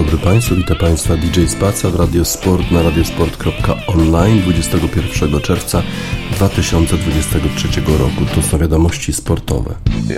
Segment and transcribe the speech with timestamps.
[0.00, 5.82] Dobry Państwu, witam Państwa DJ Spaca w Radiosport na radiosport.online 21 czerwca
[6.32, 7.68] 2023
[7.98, 8.34] roku.
[8.34, 9.74] To są wiadomości sportowe.
[9.86, 10.14] I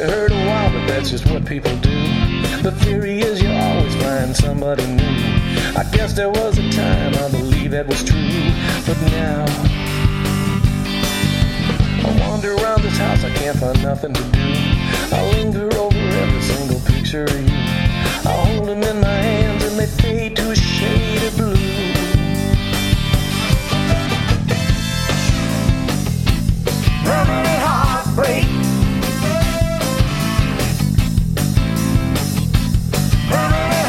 [12.63, 14.39] around this house, I can't find nothing to do.
[15.13, 17.27] I linger over every single picture.
[18.25, 21.57] I hold them in my hands and they fade to a shade of blue.
[27.05, 28.45] Heartbreak.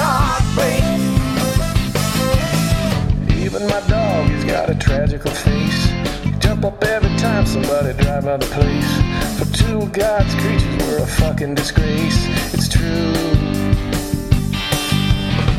[0.02, 0.84] Heartbreak.
[3.38, 5.88] Even my dog, he's got a tragical face.
[6.40, 9.13] Jump up every time somebody drive by the place.
[9.66, 12.28] Two God's creatures, we're a fucking disgrace.
[12.54, 13.14] It's true.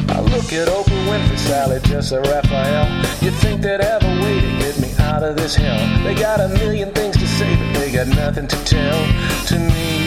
[0.09, 2.87] I look at Oprah Winfrey, Sally, Jessa, Raphael.
[3.23, 6.05] You'd think they'd have a way to get me out of this hell.
[6.05, 9.01] They got a million things to say, but they got nothing to tell
[9.47, 10.04] to me.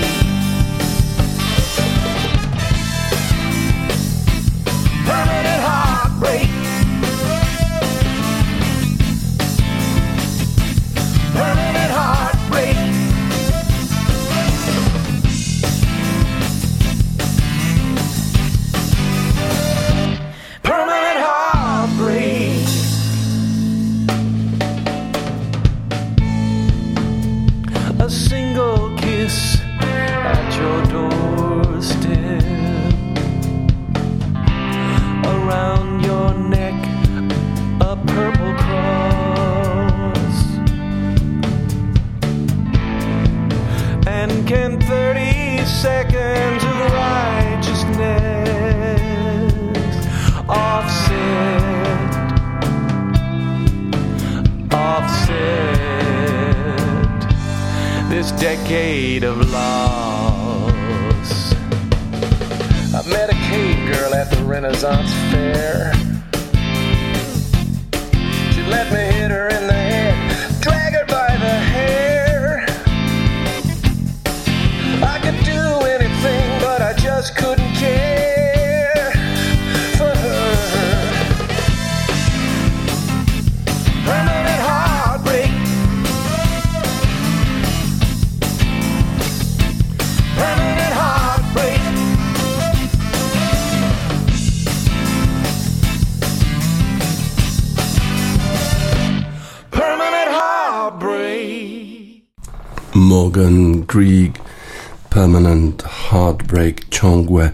[105.27, 107.49] Permanent Heartbreak, ciągłe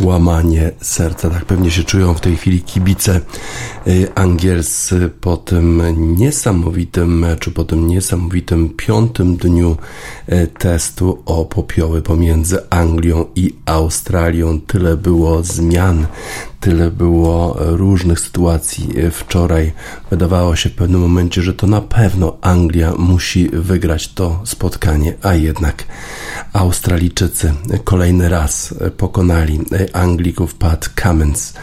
[0.00, 1.30] łamanie serca.
[1.30, 3.20] Tak pewnie się czują w tej chwili kibice
[3.86, 5.82] y, angielscy po tym
[6.16, 9.76] niesamowitym meczu, po tym niesamowitym piątym dniu
[10.28, 14.60] y, testu o popioły pomiędzy Anglią i Australią.
[14.60, 16.06] Tyle było zmian,
[16.64, 19.72] tyle było różnych sytuacji wczoraj.
[20.10, 25.34] Wydawało się w pewnym momencie, że to na pewno Anglia musi wygrać to spotkanie, a
[25.34, 25.84] jednak
[26.52, 27.54] Australijczycy
[27.84, 29.60] kolejny raz pokonali
[29.92, 31.54] Anglików Pat Cummins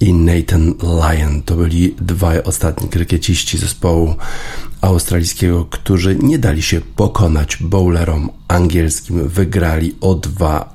[0.00, 1.42] i Nathan Lyon.
[1.42, 4.14] To byli dwaj ostatni krykieciści zespołu
[4.80, 9.28] australijskiego, którzy nie dali się pokonać bowlerom angielskim.
[9.28, 10.72] Wygrali o dwa.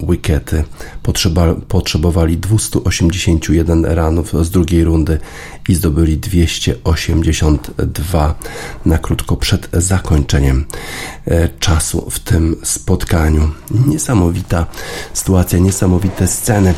[1.04, 5.20] Potrzeba, potrzebowali 281 ranów z drugiej rundy
[5.70, 8.36] i zdobyli 282
[8.86, 10.66] na krótko przed zakończeniem
[11.26, 13.52] e, czasu w tym spotkaniu.
[13.88, 14.66] Niesamowita
[15.14, 16.74] sytuacja, niesamowite sceny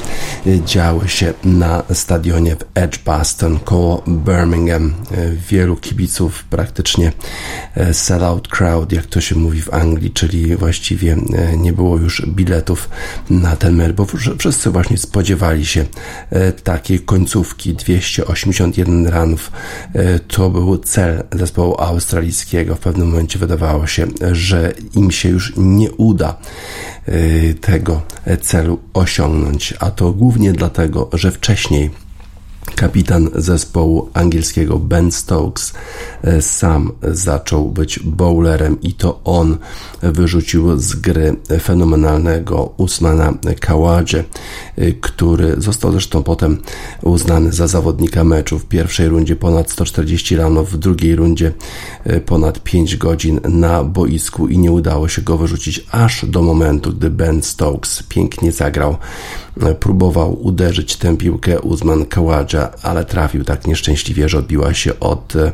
[0.47, 4.94] e, działy się na stadionie w Edgbaston koło Birmingham.
[5.12, 7.12] E, wielu kibiców praktycznie
[7.91, 11.17] sell-out crowd, jak to się mówi w Anglii, czyli właściwie
[11.57, 12.89] nie było już biletów
[13.29, 14.07] na ten mecz, bo
[14.39, 15.85] wszyscy właśnie spodziewali się
[16.63, 19.51] takiej końcówki 281 ranów.
[20.27, 22.75] To był cel zespołu australijskiego.
[22.75, 26.37] W pewnym momencie wydawało się, że im się już nie uda
[27.61, 28.01] tego
[28.41, 31.89] celu osiągnąć, a to głównie dlatego, że wcześniej
[32.77, 35.74] Kapitan zespołu angielskiego Ben Stokes
[36.24, 39.57] e, sam zaczął być bowlerem i to on
[40.01, 44.24] wyrzucił z gry fenomenalnego Usmana Kawadże,
[44.75, 46.57] e, który został zresztą potem
[47.01, 48.59] uznany za zawodnika meczu.
[48.59, 51.53] W pierwszej rundzie ponad 140 rano, w drugiej rundzie
[52.03, 56.94] e, ponad 5 godzin na boisku i nie udało się go wyrzucić aż do momentu,
[56.94, 58.97] gdy Ben Stokes pięknie zagrał
[59.80, 62.06] próbował uderzyć tę piłkę Uzman
[62.83, 65.51] Ale trafił tak nieszczęśliwie, że odbiła się od e,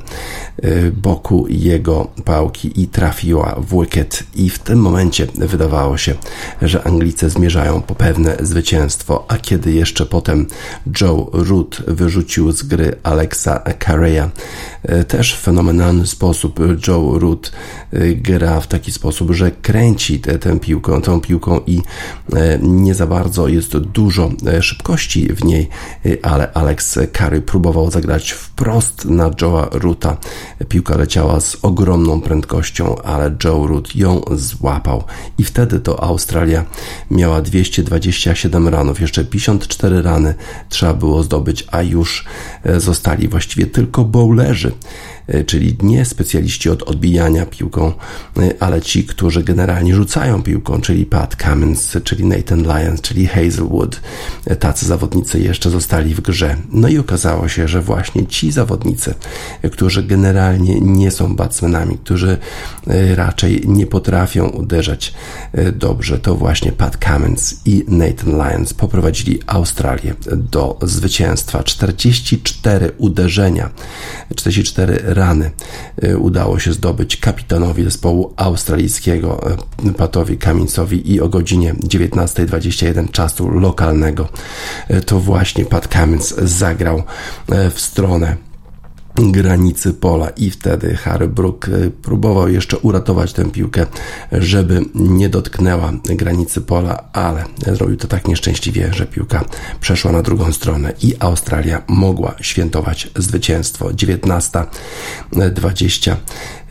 [0.91, 6.15] boku jego pałki i trafiła w wicket i w tym momencie wydawało się,
[6.61, 10.47] że Anglicy zmierzają po pewne zwycięstwo, a kiedy jeszcze potem
[11.01, 14.29] Joe Root wyrzucił z gry Alexa Carreya,
[14.83, 17.51] e, też w fenomenalny sposób Joe Root
[17.91, 21.81] e, gra w taki sposób, że kręci tę piłkę, tą piłką i
[22.61, 24.31] nie za bardzo jest dużo
[24.61, 25.69] szybkości w niej,
[26.21, 30.17] ale Alex Curry próbował zagrać wprost na Joe'a Ruta.
[30.69, 35.03] Piłka leciała z ogromną prędkością, ale Joe Root ją złapał
[35.37, 36.65] i wtedy to Australia
[37.11, 40.35] miała 227 ranów, jeszcze 54 rany
[40.69, 42.25] trzeba było zdobyć, a już
[42.63, 44.71] e, zostali właściwie tylko bowlerzy.
[45.27, 47.93] E, czyli nie specjaliści od odbijania piłką,
[48.37, 54.01] e, ale ci, którzy generalnie rzucają piłką, czyli Pat Cummins, czyli Nathan Lyons, czyli Hazelwood.
[54.45, 56.55] E, tacy zawodnicy jeszcze zostali w grze.
[56.71, 59.13] No i okazało się, że właśnie ci zawodnicy,
[59.71, 62.37] którzy generalnie nie są batsmenami, którzy
[63.15, 65.13] raczej nie potrafią uderzać
[65.73, 71.63] dobrze, to właśnie Pat Cummins i Nathan Lyons poprowadzili Australię do zwycięstwa.
[71.63, 73.69] 44 uderzenia,
[74.35, 75.51] 44 rany
[76.03, 79.51] y, udało się zdobyć kapitanowi zespołu australijskiego
[79.89, 84.29] y, Patowi Kaminsowi i o godzinie 19.21 czasu lokalnego.
[84.91, 87.03] Y, to właśnie Pat Kamins zagrał
[87.73, 88.37] w stronę
[89.15, 93.85] granicy pola i wtedy Harry Brook y, próbował jeszcze uratować tę piłkę,
[94.31, 97.43] żeby nie dotknęła granicy pola, ale
[97.73, 99.45] zrobił to tak nieszczęśliwie, że piłka
[99.79, 103.93] przeszła na drugą stronę i Australia mogła świętować zwycięstwo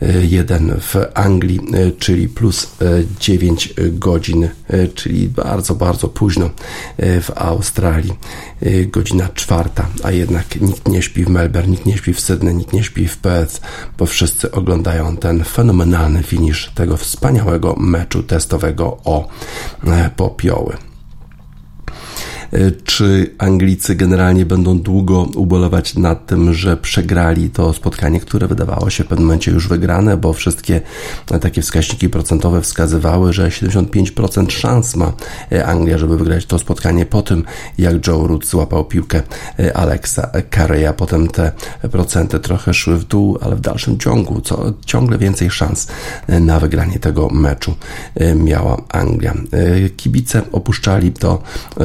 [0.03, 2.71] 19-21 w Anglii, y, czyli plus
[3.19, 4.49] 9 y, godzin,
[4.95, 6.49] czyli bardzo, bardzo późno
[6.97, 8.13] w Australii,
[8.87, 12.73] godzina czwarta, a jednak nikt nie śpi w Melbourne, nikt nie śpi w Sydney, nikt
[12.73, 13.61] nie śpi w Perth,
[13.97, 19.27] bo wszyscy oglądają ten fenomenalny finisz tego wspaniałego meczu testowego o
[19.87, 20.77] e, popioły.
[22.53, 28.89] E, czy Anglicy generalnie będą długo ubolewać nad tym, że przegrali to spotkanie, które wydawało
[28.89, 30.81] się w pewnym momencie już wygrane, bo wszystkie
[31.41, 35.13] takie wskaźniki procentowe wskazywały, że 75% szans ma
[35.51, 37.43] e, Anglia, żeby wygrać to spotkanie po tym,
[37.77, 39.21] jak Joe Root złapał piłkę
[39.59, 40.93] e, Alexa Carreya.
[40.97, 41.51] Potem te
[41.91, 45.87] procenty trochę szły w dół, ale w dalszym ciągu co, ciągle więcej szans
[46.27, 47.75] na wygranie tego meczu
[48.35, 49.33] miała Anglia.
[49.97, 51.41] Kibice opuszczali to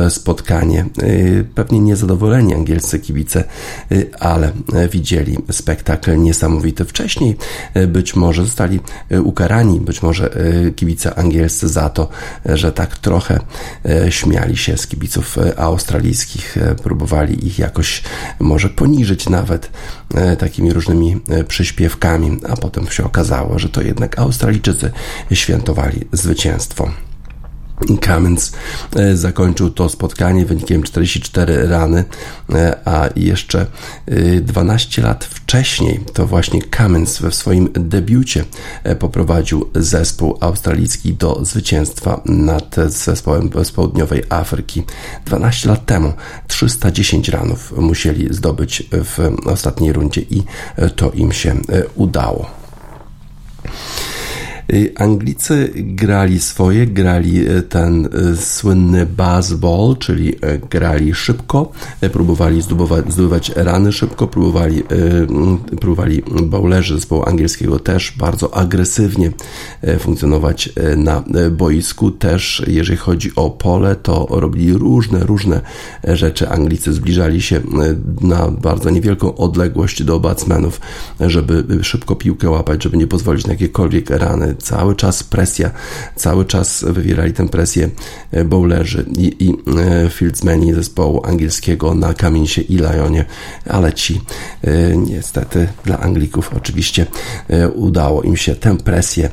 [0.09, 0.57] spotkanie
[1.02, 3.44] Y, pewnie niezadowoleni angielscy kibice,
[3.93, 4.52] y, ale
[4.90, 6.84] widzieli spektakl niesamowity.
[6.84, 7.37] Wcześniej
[7.76, 8.81] y, być może zostali
[9.25, 10.31] ukarani, być może
[10.76, 12.08] kibice angielscy za to,
[12.44, 13.40] że tak trochę
[14.10, 18.02] śmiali się z kibiców australijskich, próbowali ich jakoś
[18.40, 19.70] może poniżyć nawet
[20.38, 24.90] takimi różnymi przyśpiewkami, a potem się okazało, że to jednak Australijczycy
[25.32, 27.07] świętowali zwycięstwo.
[28.06, 28.52] Cummins
[28.96, 32.04] e, zakończył to spotkanie wynikiem 44 rany,
[32.54, 33.66] e, a jeszcze
[34.40, 38.44] 12 e, lat wcześniej to właśnie Cummins we swoim debiucie
[38.99, 44.82] poprowadził zespół australijski do zwycięstwa nad zespołem z południowej Afryki.
[45.26, 46.12] 12 lat temu
[46.49, 50.42] 310 ranów musieli zdobyć w ostatniej rundzie i
[50.97, 51.56] to im się
[51.94, 52.50] udało.
[54.72, 60.34] Y, Anglicy grali swoje, grali y, ten y, słynny baseball, czyli
[60.70, 61.72] grali szybko,
[62.12, 64.82] próbowali zdobywać, rany szybko, próbowali,
[65.80, 69.32] próbowali bowlerzy zespołu angielskiego też bardzo agresywnie
[69.98, 72.10] funkcjonować na boisku.
[72.10, 75.60] Też jeżeli chodzi o pole, to robili różne, różne
[76.04, 76.48] rzeczy.
[76.48, 77.60] Anglicy zbliżali się
[78.20, 80.80] na bardzo niewielką odległość do batsmenów,
[81.20, 85.71] żeby szybko piłkę łapać, żeby nie pozwolić na jakiekolwiek rany cały czas presja,
[86.17, 87.91] cały czas wywierali tę presję
[88.45, 89.55] bowlerzy i, i
[90.11, 93.25] fieldsmeni zespołu angielskiego na Kaminsie i Lyonie,
[93.67, 94.21] ale ci
[94.97, 97.07] niestety dla Anglików oczywiście
[97.75, 99.31] udało im się tę presję,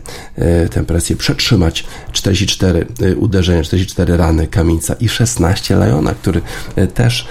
[0.71, 1.85] tę presję przetrzymać.
[2.11, 6.41] 44 uderzenia, 44 rany Kamieńca i 16 Lyona, który
[6.93, 7.27] też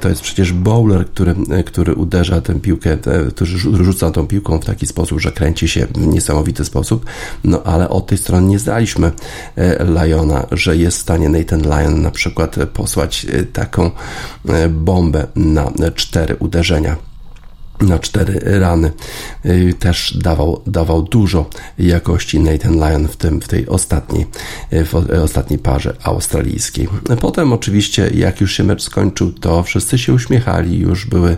[0.00, 1.34] to jest przecież bowler, który,
[1.66, 2.96] który uderza tę piłkę,
[3.34, 7.06] który rzuca tą piłką w taki sposób, że kręci się w niesamowity sposób,
[7.44, 9.12] no ale od tej strony nie zdaliśmy
[9.78, 13.90] Lyona, że jest w stanie Nathan Lyon na przykład posłać taką
[14.70, 17.13] bombę na cztery uderzenia
[17.80, 18.90] na cztery rany.
[19.46, 24.26] Y, też dawał, dawał dużo jakości Nathan Lyon w, tym, w tej ostatniej,
[24.72, 26.88] y, w ostatniej parze australijskiej.
[27.20, 31.36] Potem oczywiście, jak już się mecz skończył, to wszyscy się uśmiechali, już były,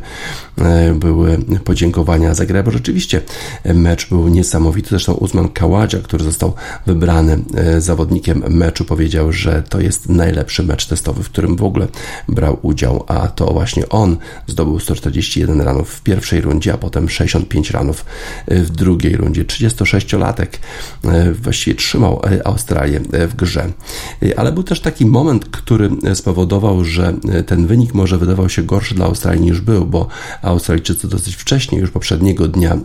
[0.90, 3.20] y, były podziękowania za grę, bo rzeczywiście
[3.64, 4.88] mecz był niesamowity.
[4.88, 6.54] Zresztą Usman Kaładzia, który został
[6.86, 7.38] wybrany
[7.78, 11.88] zawodnikiem meczu, powiedział, że to jest najlepszy mecz testowy, w którym w ogóle
[12.28, 14.16] brał udział, a to właśnie on
[14.46, 18.04] zdobył 141 ranów w pierwszej pierwszej rundzie, a potem 65 ranów
[18.48, 19.44] w drugiej rundzie.
[19.44, 20.46] 36-latek
[21.04, 23.72] e, właściwie trzymał e, Australię e, w grze.
[24.36, 27.14] Ale był też taki moment, który spowodował, że
[27.46, 30.08] ten wynik może wydawał się gorszy dla Australii niż był, bo
[30.42, 32.78] Australijczycy dosyć wcześnie, już poprzedniego dnia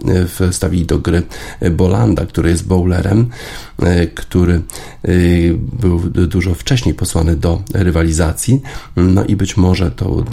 [0.52, 1.24] wstawili do gry
[1.72, 3.30] Bolanda, który jest bowlerem,
[4.16, 4.62] który
[5.80, 8.62] był dużo wcześniej posłany do rywalizacji,
[8.96, 10.24] no i być może to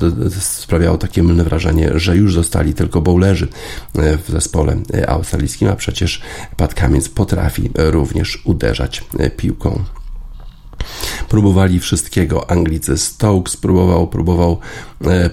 [0.41, 3.49] sprawiało takie mylne wrażenie, że już zostali tylko bowlerzy
[3.95, 6.23] e, w zespole e, australijskim, a przecież
[6.57, 9.85] Pat Cummins potrafi również uderzać e, piłką.
[11.29, 12.51] Próbowali wszystkiego.
[12.51, 14.59] Anglicy Stokes próbował, próbował,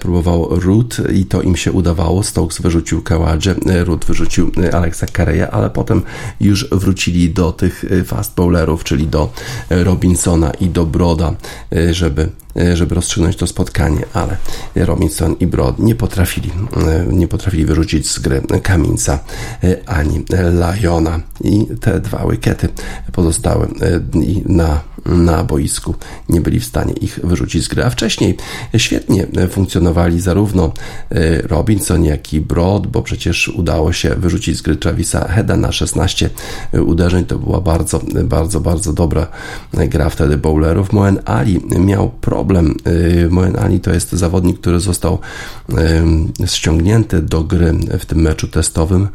[0.00, 2.22] próbował Root i to im się udawało.
[2.22, 3.54] Stokes wyrzucił Kaładże,
[3.84, 6.02] Root wyrzucił Alexa Carreya, ale potem
[6.40, 9.32] już wrócili do tych fast bowlerów, czyli do
[9.70, 11.34] Robinsona i do Broda,
[11.90, 12.28] żeby
[12.74, 14.36] żeby rozstrzygnąć to spotkanie, ale
[14.74, 19.18] Robinson i Brod nie potrafili, e, nie potrafili wyrzucić z gry Kamieńca
[19.64, 20.24] e, ani
[20.80, 21.20] Liona.
[21.44, 22.68] I te dwa wykety
[23.12, 23.68] pozostałe
[24.46, 25.94] na, na boisku
[26.28, 28.36] nie byli w stanie ich wyrzucić z gry, a wcześniej
[28.76, 30.72] świetnie funkcjonowali zarówno
[31.42, 36.30] Robinson, jak i Brod, bo przecież udało się wyrzucić z gry Travisa Heda na 16
[36.86, 39.26] uderzeń, to była bardzo, bardzo, bardzo dobra
[39.72, 40.92] gra wtedy bowlerów.
[40.92, 42.74] Moen Ali miał problem problem.
[42.86, 45.18] Y, Moen Ali to jest zawodnik, który został
[46.46, 49.08] ściągnięty do gry w tym meczu testowym,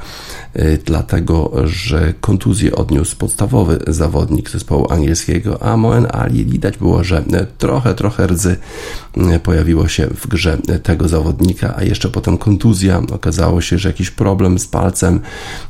[0.55, 7.23] y, dlatego że kontuzję odniósł podstawowy zawodnik zespołu angielskiego, a Moen Ali widać było, że
[7.57, 8.57] trochę, trochę rdzy
[9.43, 13.01] pojawiło się w grze tego zawodnika, a jeszcze potem kontuzja.
[13.11, 15.19] Okazało się, że jakiś problem z palcem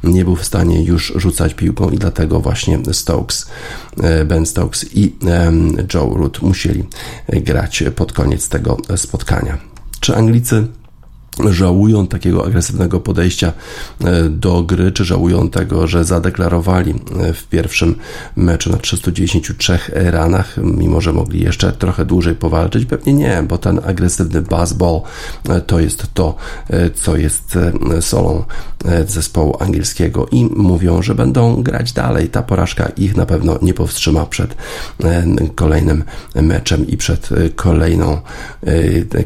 [0.03, 3.50] nie był w stanie już rzucać piłką i dlatego właśnie Stokes,
[4.25, 5.15] Ben Stokes i
[5.93, 6.83] Joe Root musieli
[7.29, 9.57] grać pod koniec tego spotkania.
[10.00, 10.67] Czy Anglicy
[11.50, 13.53] żałują takiego agresywnego podejścia
[14.03, 17.95] e, do gry, czy żałują tego, że zadeklarowali e, w pierwszym
[18.36, 22.86] meczu na 393 ranach, mimo że mogli jeszcze trochę dłużej powalczyć?
[22.86, 25.01] Pewnie nie, bo ten agresywny baseball
[25.50, 26.36] e, to jest to,
[26.93, 27.57] co jest
[28.00, 28.43] solą
[29.07, 32.29] zespołu angielskiego i mówią, że będą grać dalej.
[32.29, 34.55] Ta porażka ich na pewno nie powstrzyma przed
[35.55, 36.03] kolejnym
[36.36, 38.21] meczem i przed kolejną,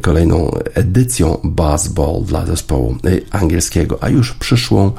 [0.01, 4.91] kolejną edycją baseball Dla zespołu y, angielskiego, a już przyszłą,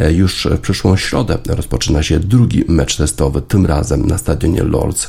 [0.00, 5.04] y, już przyszłą środę rozpoczyna się drugi mecz testowy, tym razem na stadionie Lords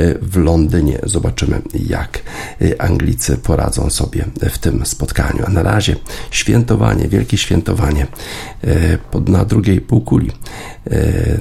[0.00, 0.98] y, w Londynie.
[1.02, 2.22] Zobaczymy, jak
[2.78, 5.44] Anglicy poradzą sobie w tym spotkaniu.
[5.46, 5.96] A na razie
[6.30, 8.06] świętowanie, wielkie świętowanie
[9.26, 10.30] na drugiej półkuli,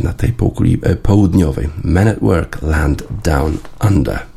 [0.01, 1.69] na tej półkuli południowej.
[1.83, 3.57] Men at Work Land Down
[3.89, 4.36] Under.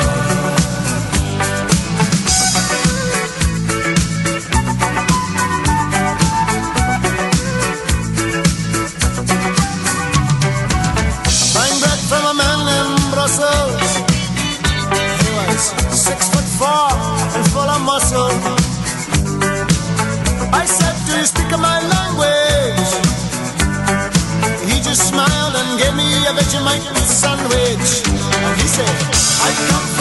[27.21, 28.01] sandwich.
[28.07, 28.97] And he said,
[29.45, 30.00] I come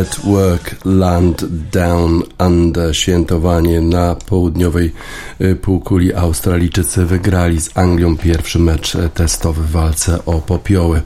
[0.00, 4.92] at Work Land Down Under świętowanie na południowej
[5.62, 11.02] półkuli Australijczycy wygrali z Anglią pierwszy mecz e, testowy w walce o popioły.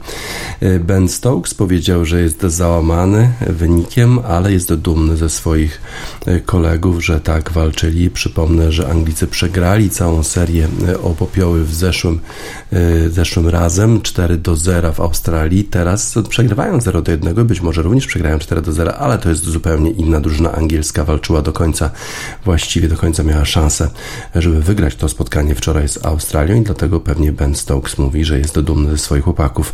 [0.63, 5.81] Y, Ben Stokes powiedział, że jest załamany wynikiem, ale jest dumny ze swoich
[6.27, 8.09] y, kolegów, że tak walczyli.
[8.09, 12.19] Przypomnę, że Anglicy przegrali całą serię y, o popioły w zeszłym,
[12.73, 15.63] y, zeszłym razem 4 do 0 w Australii.
[15.63, 19.45] Teraz przegrywają 0 do 1, być może również przegrają 4 do 0, ale to jest
[19.45, 21.03] zupełnie inna drużyna angielska.
[21.03, 21.89] Walczyła do końca,
[22.45, 23.89] właściwie do końca miała szansę,
[24.35, 28.59] żeby wygrać to spotkanie wczoraj z Australią i dlatego pewnie Ben Stokes mówi, że jest
[28.59, 29.73] dumny ze swoich chłopaków.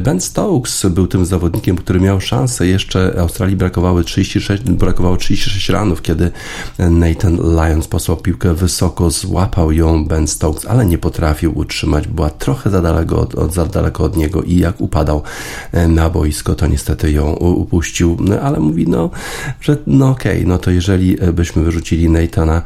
[0.00, 2.66] Ben Stokes był tym zawodnikiem, który miał szansę.
[2.66, 6.30] Jeszcze Australii brakowały 36, brakowało 36 ranów, kiedy
[6.78, 12.08] Nathan Lyons posłał piłkę wysoko, złapał ją Ben Stokes, ale nie potrafił utrzymać.
[12.08, 15.22] Była trochę za daleko od, od, za daleko od niego i jak upadał
[15.88, 18.16] na boisko, to niestety ją upuścił.
[18.20, 19.10] No, ale mówi, no,
[19.60, 22.62] że no okej, no to jeżeli byśmy wyrzucili Nathana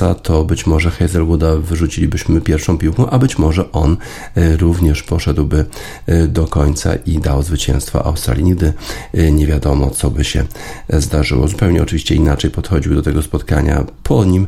[0.00, 3.96] Lyonsa, to być może Hazelwooda wyrzucilibyśmy pierwszą piłką, a być może on
[4.34, 5.64] e, również poszedłby
[6.06, 8.44] e, do końca i dał zwycięstwo Australii.
[8.44, 8.72] Nigdy
[9.14, 10.44] e, nie wiadomo, co by się
[10.88, 11.48] zdarzyło.
[11.48, 13.84] Zupełnie oczywiście inaczej podchodził do tego spotkania.
[14.02, 14.46] Po nim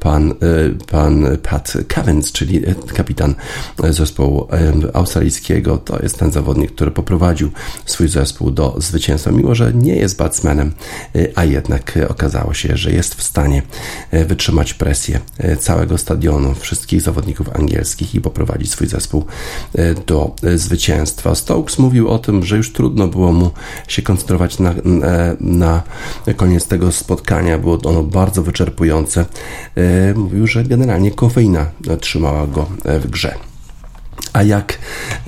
[0.00, 0.34] pan,
[0.90, 2.62] pan Pat Cavins, czyli
[2.94, 3.34] kapitan
[3.90, 4.48] zespołu
[4.92, 5.78] australijskiego.
[5.78, 7.50] To jest ten zawodnik, który poprowadził
[7.84, 10.72] swój zespół do zwycięstwa, mimo że nie jest batsmanem,
[11.34, 13.62] a jednak okazało się, że jest w stanie
[14.10, 14.24] e,
[14.74, 19.24] presję e, całego stadionu, wszystkich zawodników angielskich i poprowadzić swój zespół
[19.74, 21.34] e, do e, zwycięstwa.
[21.34, 23.50] Stokes mówił o tym, że już trudno było mu
[23.88, 24.74] się koncentrować na,
[25.40, 25.82] na,
[26.26, 27.58] na koniec tego spotkania.
[27.58, 29.26] Było ono bardzo wyczerpujące.
[30.14, 31.66] Mówił, że generalnie kofeina
[32.00, 33.34] trzymała go w grze.
[34.34, 34.78] A jak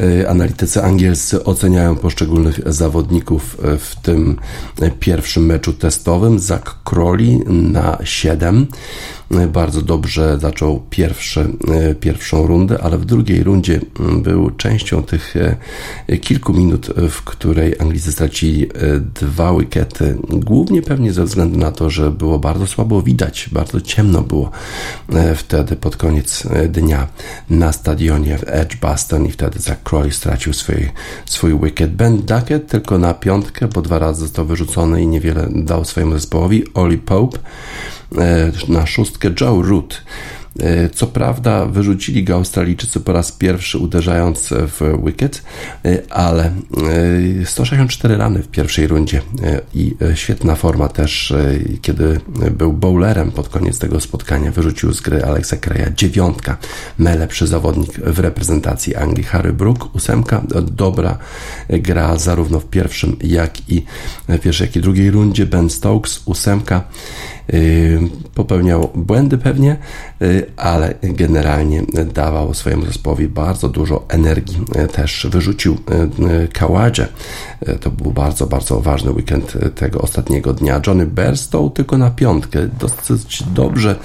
[0.01, 4.37] e, analitycy angielscy oceniają poszczególnych zawodników e, w tym
[5.01, 6.39] pierwszym meczu testowym?
[6.39, 8.67] Zach Crowley na 7.
[9.31, 11.49] E, Bardzo dobrze zaczął pierwszy,
[12.01, 15.35] pierwszą rundę, ale w drugiej rundzie mm, był częścią tych
[16.21, 18.69] kilku minut, w której Anglicy stracili
[19.15, 20.19] dwa wikety.
[20.29, 24.51] Głównie pewnie ze względu na to, że było bardzo słabo widać, bardzo ciemno było
[25.37, 27.09] wtedy pod koniec dnia
[27.51, 28.49] na stadionie w
[29.29, 30.91] I wtedy Zach Crowley stracił swój,
[31.27, 31.93] swój wicket.
[31.93, 36.65] Ben Duckett tylko na piątkę, bo dwa razy został wyrzucony i niewiele dał swojemu zespołowi.
[36.75, 37.39] Oli Pope
[38.19, 39.31] e, na szóstkę.
[39.41, 40.03] Joe Root
[40.95, 45.43] Co prawda wyrzucili go Australijczycy po raz pierwszy uderzając w wicket,
[45.85, 46.45] e, ale
[47.43, 52.73] e, 164 rany w pierwszej rundzie e, i e, świetna forma też, e, kiedy był
[52.73, 56.57] bowlerem pod koniec tego spotkania, wyrzucił z gry Alexa Kreja dziewiątka,
[56.99, 59.25] najlepszy zawodnik w reprezentacji Anglii.
[59.25, 60.43] Harry Brook, ósemka,
[60.73, 61.19] dobra
[61.69, 63.85] gra zarówno w pierwszym, jak i
[64.29, 65.47] w pierwszej, jak i drugiej rundzie.
[65.47, 66.85] Ben Stokes, ósemka,
[68.35, 69.77] popełniał błędy pewnie,
[70.23, 71.83] y, ale generalnie
[72.15, 74.61] dawał swojemu zespołowi bardzo dużo energii.
[74.85, 77.09] Y, Też wyrzucił y, y, Kaładzie.
[77.69, 80.81] Y, To był bardzo, bardzo ważny weekend y, tego ostatniego dnia.
[80.87, 82.69] Johnny Bairstow tylko na piątkę.
[82.81, 83.97] Dosyć dobrze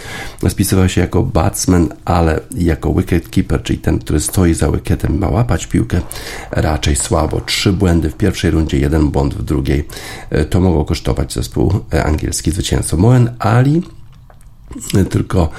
[0.50, 5.68] spisywał się jako batsman, ale jako wicketkeeper, czyli ten, który stoi za wicketem, ma łapać
[5.68, 6.02] piłkę
[6.52, 7.42] raczej słabo.
[7.42, 9.88] Trzy błędy w pierwszej rundzie, jeden błąd w drugiej.
[10.36, 12.98] Y, To mogło kosztować zespół y, angielski zwycięstwo.
[12.98, 13.84] Moen Ali
[15.10, 15.50] tylko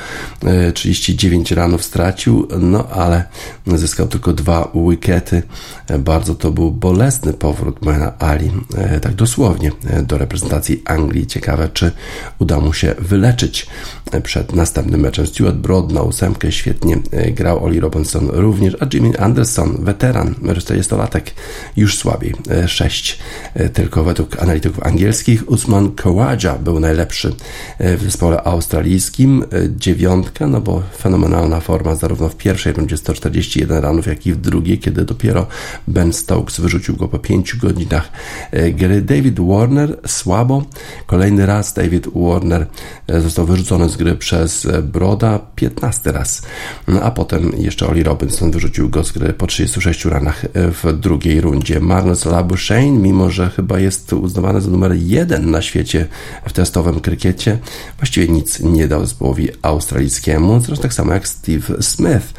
[0.45, 3.25] e, 39 ranów stracił, no ale
[3.67, 5.43] zyskał tylko dwa wickety.
[5.89, 11.27] E, Bardzo to był bolesny powrót Moena Ali, e, tak dosłownie, e, do reprezentacji Anglii.
[11.27, 11.93] Ciekawe, czy
[12.39, 13.67] uda mu się wyleczyć
[14.23, 15.27] przed następnym meczem.
[15.27, 16.99] Stuart Broad na ósemkę świetnie
[17.33, 21.23] grał, Oli Robinson również, a Jimmy Anderson, weteran, 40-latek,
[21.77, 22.35] już słabiej,
[22.67, 23.19] 6
[23.73, 25.51] tylko według analityków angielskich.
[25.51, 27.35] Usman Khawaja był najlepszy
[27.81, 29.02] w zespole australijskim,
[29.53, 34.37] e, dziewiątka, no bo fenomenalna forma zarówno w pierwszej rundzie 141 ranów, jak i w
[34.37, 35.47] drugiej, kiedy dopiero
[35.89, 38.09] Ben Stokes wyrzucił go po 5 godzinach
[38.51, 39.03] e, gry.
[39.03, 40.65] David Warner słabo,
[41.07, 42.67] kolejny raz David Warner
[43.07, 46.43] e, został wyrzucony z gry przez Broda 15 raz,
[46.89, 51.41] no, a potem jeszcze Oli Robinson wyrzucił go z gry po 36 ranach w drugiej
[51.41, 51.81] rundzie.
[51.81, 56.07] Marnus Labuschagne, mimo że chyba jest uznawany za numer jeden na świecie
[56.47, 57.59] w testowym krykiecie,
[57.99, 62.33] właściwie nic nie dał zespołowi australijskiemu, zresztą tak samo jak Steve Smith,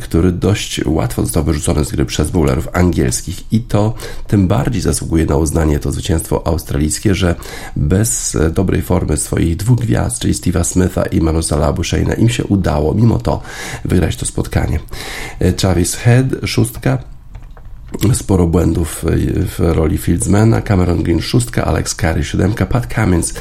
[0.00, 3.94] który dość łatwo został wyrzucony z gry przez bowlerów angielskich i to
[4.26, 7.34] tym bardziej zasługuje na uznanie to zwycięstwo australijskie, że
[7.76, 12.44] bez e, dobrej formy swoich dwóch gwiazd, czyli Steve'a Smitha i Manusa Labuschaina, im się
[12.44, 13.42] udało mimo to
[13.84, 14.80] wygrać to spotkanie.
[15.38, 16.98] E, Travis Head, szóstka,
[18.12, 19.04] sporo błędów
[19.46, 23.34] w roli fieldsmana, Cameron Green szóstka, Alex Carey siódemka, Pat Cummins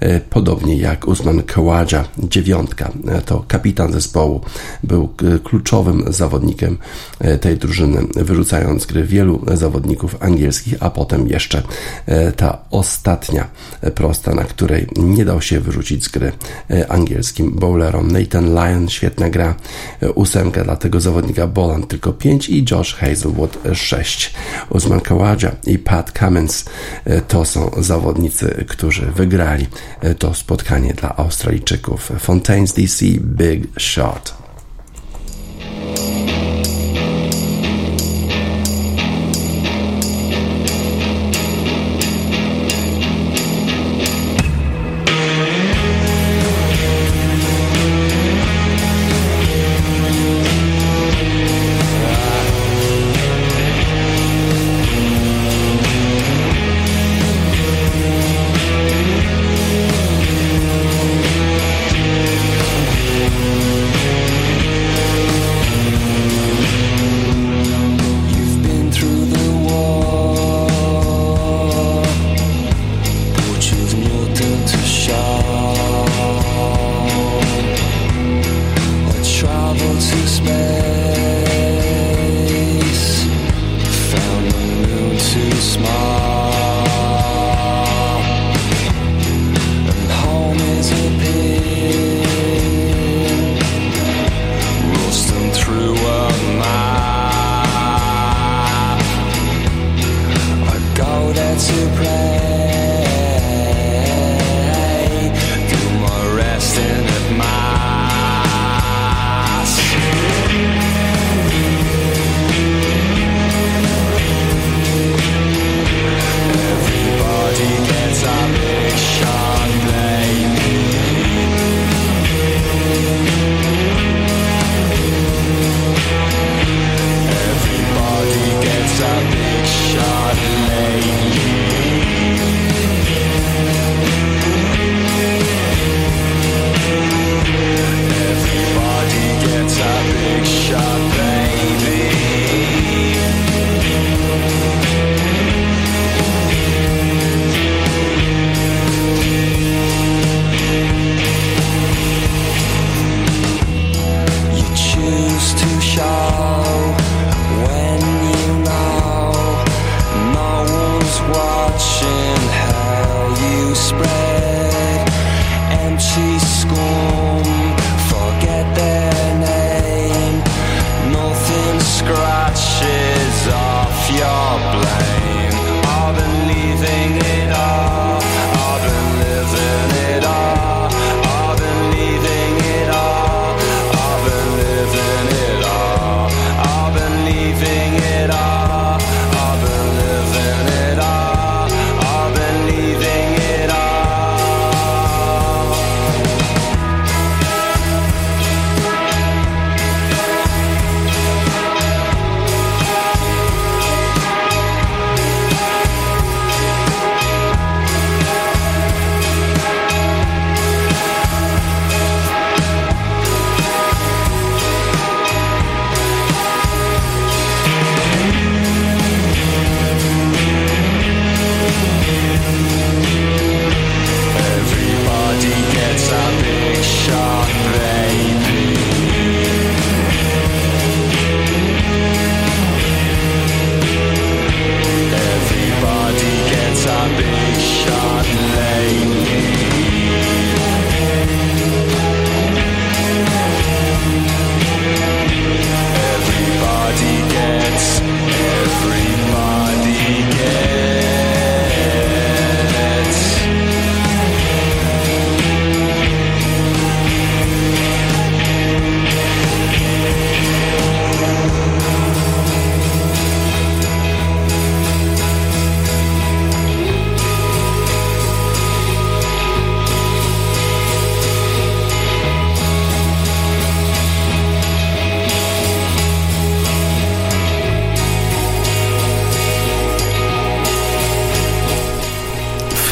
[0.00, 2.90] e, podobnie jak Usman Khawaja dziewiątka.
[3.08, 4.40] E, To kapitan zespołu
[4.82, 6.78] był e, kluczowym zawodnikiem
[7.20, 11.62] e, tej drużyny, wyrzucając gry wielu zawodników angielskich, a potem jeszcze
[12.06, 13.48] e, ta ostatnia
[13.80, 16.32] e, prosta, na której nie dał się wyrzucić z gry
[16.70, 18.10] e, angielskim bowlerom.
[18.10, 19.54] Nathan Lyon, świetna gra,
[20.02, 23.91] e, ósemka dla tego zawodnika, Boland tylko 5 i Josh Hazelwood 6.
[24.68, 26.64] Usman Khawaja i Pat Cummins
[27.04, 29.66] e, to są zawodnicy, którzy wygrali
[30.00, 32.10] e, to spotkanie dla Australijczyków.
[32.10, 34.42] Fontaine's DC Big Shot.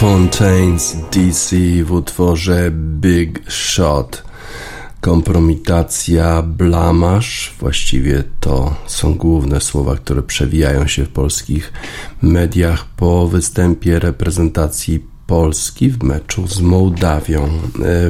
[0.00, 4.22] Fontaines DC w utworze Big Shot.
[5.00, 11.72] Kompromitacja, blamasz, właściwie to są główne słowa, które przewijają się w polskich
[12.22, 17.48] mediach po występie reprezentacji Polski w meczu z Mołdawią e,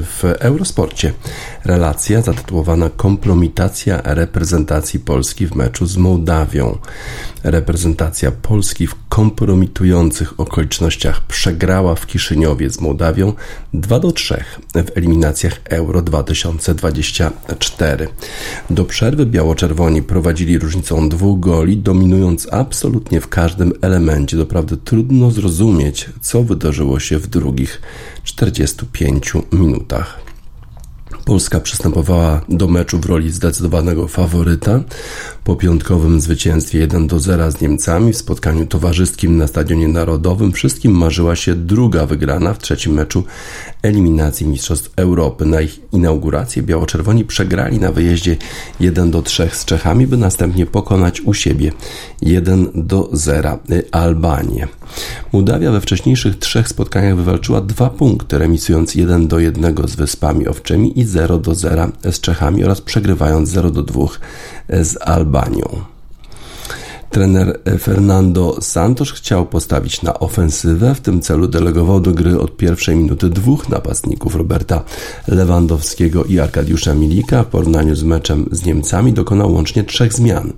[0.03, 1.13] w Eurosporcie.
[1.65, 6.79] Relacja zatytułowana Kompromitacja reprezentacji Polski w meczu z Mołdawią.
[7.43, 13.33] Reprezentacja Polski w kompromitujących okolicznościach przegrała w Kiszyniowie z Mołdawią
[13.75, 18.09] 2 do 3 w eliminacjach Euro 2024.
[18.71, 24.37] Do przerwy biało-czerwoni prowadzili różnicą dwóch goli, dominując absolutnie w każdym elemencie.
[24.37, 27.81] Doprawdy trudno zrozumieć, co wydarzyło się w drugich
[28.25, 30.30] 45 minutach.
[31.31, 34.81] Polska przystępowała do meczu w roli zdecydowanego faworyta.
[35.45, 40.93] Po piątkowym zwycięstwie 1 do 0 z Niemcami w spotkaniu towarzyskim na Stadionie Narodowym wszystkim
[40.93, 43.25] marzyła się druga wygrana w trzecim meczu
[43.83, 45.47] eliminacji Mistrzostw Europy.
[45.47, 48.37] Na ich inaugurację biało-czerwoni przegrali na wyjeździe
[48.81, 51.73] 1 do 3 z Czechami, by następnie pokonać u siebie
[52.23, 53.59] 1 do 0
[53.93, 54.69] Albanię.
[55.33, 61.01] Mołdawia we wcześniejszych trzech spotkaniach wywalczyła dwa punkty, remisując 1 do 1 z Wyspami Owczymi
[61.01, 64.07] i 0 do 0 z Czechami oraz przegrywając 0 do 2
[64.69, 65.85] z Albanią.
[67.11, 70.95] Trener Fernando Santos chciał postawić na ofensywę.
[70.95, 74.85] W tym celu delegował do gry od pierwszej minuty dwóch napastników Roberta
[75.29, 77.43] Lewandowskiego i Arkadiusza Milika.
[77.43, 80.53] W porównaniu z meczem z Niemcami dokonał łącznie trzech zmian.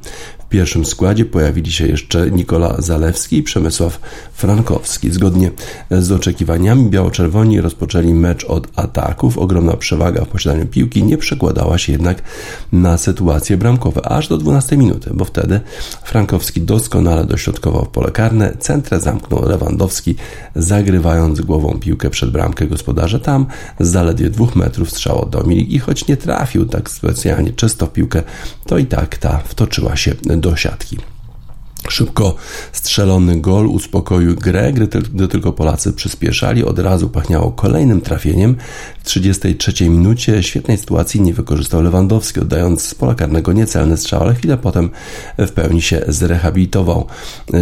[0.53, 4.01] Pierwszym składzie pojawili się jeszcze Nikola Zalewski i Przemysław
[4.33, 5.11] Frankowski.
[5.11, 5.51] Zgodnie
[5.91, 9.39] z oczekiwaniami biało-czerwoni rozpoczęli mecz od ataków.
[9.39, 12.23] Ogromna przewaga w posiadaniu piłki nie przekładała się jednak
[12.73, 15.61] na sytuacje bramkowe aż do 12 minuty, bo wtedy
[16.05, 18.57] Frankowski doskonale dośrodkował pole karne.
[18.59, 20.15] Centrę zamknął Lewandowski,
[20.55, 23.19] zagrywając głową piłkę przed bramkę gospodarza.
[23.19, 23.47] Tam
[23.81, 28.23] z zaledwie dwóch metrów strzał do i choć nie trafił tak specjalnie czysto w piłkę,
[28.67, 30.99] to i tak ta wtoczyła się do siatki.
[31.93, 32.35] Szybko
[32.73, 36.65] strzelony gol uspokoił grę, gdy, gdy, tylko Polacy przyspieszali.
[36.65, 38.57] Od razu pachniało kolejnym trafieniem.
[38.99, 44.35] W 33 minucie świetnej sytuacji nie wykorzystał Lewandowski, oddając z pola karnego niecelny strzał, ale
[44.35, 44.91] chwilę potem
[45.39, 47.07] w pełni się zrehabilitował.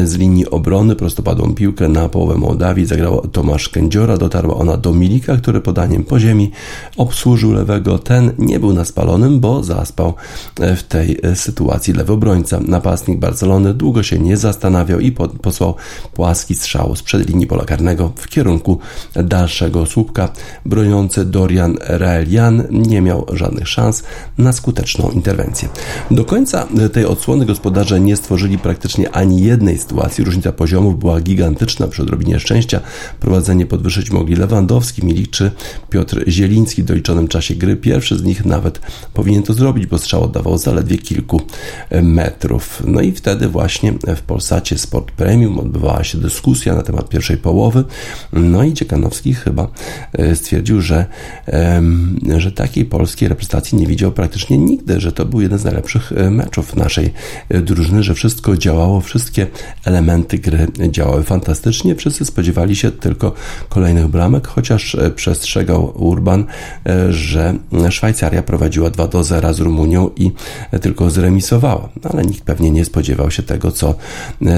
[0.05, 4.16] Z linii obrony prostopadłą piłkę na połowę Mołdawii zagrał Tomasz Kędziora.
[4.16, 6.51] Dotarła ona do Milika, który podaniem po ziemi
[6.97, 7.99] obsłużył lewego.
[7.99, 10.14] Ten nie był na spalonym, bo zaspał
[10.57, 12.61] w tej sytuacji lewy obrońca.
[12.61, 15.74] Napastnik Barcelony długo się nie zastanawiał i posłał
[16.14, 18.78] płaski strzał sprzed linii pola karnego w kierunku
[19.14, 20.28] dalszego słupka.
[20.66, 24.02] Broniący Dorian Raelian nie miał żadnych szans
[24.38, 25.68] na skuteczną interwencję.
[26.11, 30.24] Do końca tej odsłony gospodarze nie stworzyli praktycznie ani jednej sytuacji.
[30.24, 32.80] Różnica poziomów była gigantyczna przy odrobinie szczęścia.
[33.20, 35.50] Prowadzenie podwyższyć mogli Lewandowski, Milik czy
[35.90, 37.76] Piotr Zieliński w doliczonym czasie gry.
[37.76, 38.80] Pierwszy z nich nawet
[39.14, 41.40] powinien to zrobić, bo strzał oddawał zaledwie kilku
[42.02, 42.83] metrów.
[42.87, 47.85] No i wtedy właśnie w Polsacie Sport Premium odbywała się dyskusja na temat pierwszej połowy.
[48.33, 49.68] No i Dziekanowski chyba
[50.35, 51.07] stwierdził, że,
[52.37, 56.77] że takiej polskiej reprezentacji nie widział praktycznie nigdy, że to był jeden z najlepszych meczów
[56.77, 57.12] naszej
[57.49, 59.46] drużyny, że wszystko działało, wszystkie
[59.85, 61.96] elementy gry działały fantastycznie.
[61.96, 63.33] Wszyscy spodziewali się tylko
[63.68, 66.44] kolejnych bramek, chociaż przestrzegał Urban,
[67.11, 67.55] że
[67.90, 70.33] Szwajcaria prowadziła 2 do 0 z Rumunią i
[70.81, 71.88] tylko zremisowała.
[72.11, 73.89] Ale nikt pewnie nie spodziewał się tego, co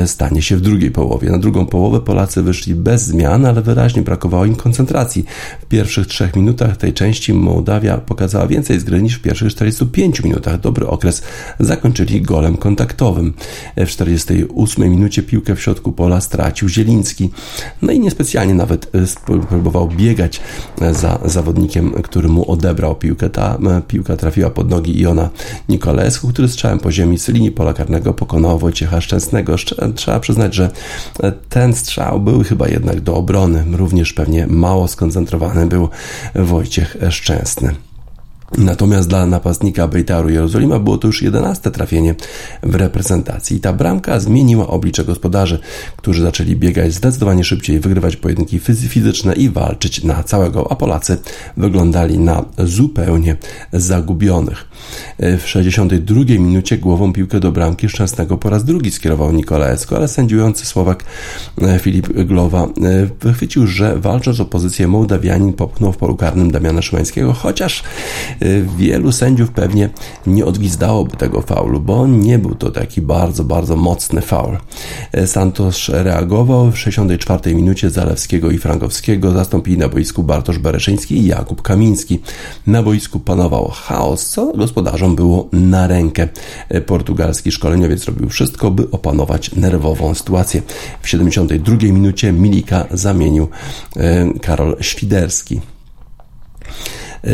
[0.07, 1.31] stanie się w drugiej połowie.
[1.31, 5.25] Na drugą połowę Polacy wyszli bez zmian, ale wyraźnie brakowało im koncentracji.
[5.61, 10.23] W pierwszych trzech minutach tej części Mołdawia pokazała więcej z gry niż w pierwszych 45
[10.23, 10.61] minutach.
[10.61, 11.23] Dobry okres
[11.61, 13.35] zakończyli golem kontaktowym.
[13.77, 17.31] W 48 minucie piłkę w środku pola stracił Zieliński.
[17.83, 18.91] No i niespecjalnie nawet
[19.49, 20.41] próbował biegać
[20.93, 23.31] za zawodnikiem, który mu odebrał piłkę.
[23.31, 25.31] Ta piłka trafiła pod nogi Iona
[25.69, 29.22] Nikolesku, który strzałem po ziemi z linii pola karnego pokonał Wojciecha Szczęsnego.
[29.95, 30.71] Trzeba przyznać, że
[31.49, 33.65] ten strzał był chyba jednak do obrony.
[33.73, 35.89] Również pewnie mało skoncentrowany był
[36.35, 37.75] Wojciech Szczęsny.
[38.59, 42.15] Natomiast dla napastnika Bejtaru Jerozolima było to już 11 trafienie
[42.63, 43.61] w reprezentacji.
[43.61, 45.59] Ta bramka zmieniła oblicze gospodarzy,
[45.97, 51.19] którzy zaczęli biegać zdecydowanie szybciej, wygrywać pojedynki fizyczne i walczyć na całego, a Polacy
[51.57, 53.37] wyglądali na zupełnie
[53.73, 54.69] zagubionych.
[55.19, 60.67] W 62 minucie głową piłkę do bramki Szczęsnego po raz drugi skierował Nikolaecko, ale sędziujący
[60.67, 61.05] Słowak
[61.81, 62.69] Filip Glowa
[63.21, 67.83] wychwycił, że walcząc o pozycję Mołdawianin popchnął w polu karnym Damiana Szymańskiego, chociaż
[68.77, 69.91] Wielu sędziów pewnie
[70.27, 74.57] nie odgwizdałoby tego faulu, bo nie był to taki bardzo, bardzo mocny faul.
[75.17, 81.27] Y, Santos reagował w 64 minucie Zalewskiego i Frankowskiego, zastąpili na boisku Bartosz Bereszyński i
[81.27, 82.21] Jakub Kamiński.
[82.67, 86.29] Na boisku panował chaos, co gospodarzom było na rękę.
[86.75, 90.63] Y, Portugalski szkoleniowiec robił wszystko, by opanować nerwową sytuację.
[91.03, 93.49] W 72 minucie Milika zamienił
[93.97, 95.61] y, Karol Świderski.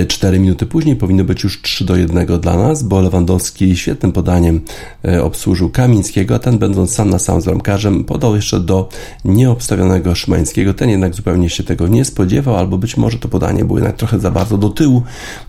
[0.08, 4.60] 4 minuty później powinno być już 3 do 1 dla nas, bo Lewandowski świetnym podaniem
[5.04, 8.88] e, obsłużył Kamińskiego, a ten będąc sam na sam z bramkarzem podał jeszcze do
[9.24, 10.74] nieobstawionego Szymańskiego.
[10.74, 14.20] Ten jednak zupełnie się tego nie spodziewał, albo być może to podanie było jednak trochę
[14.20, 15.02] za bardzo do tyłu,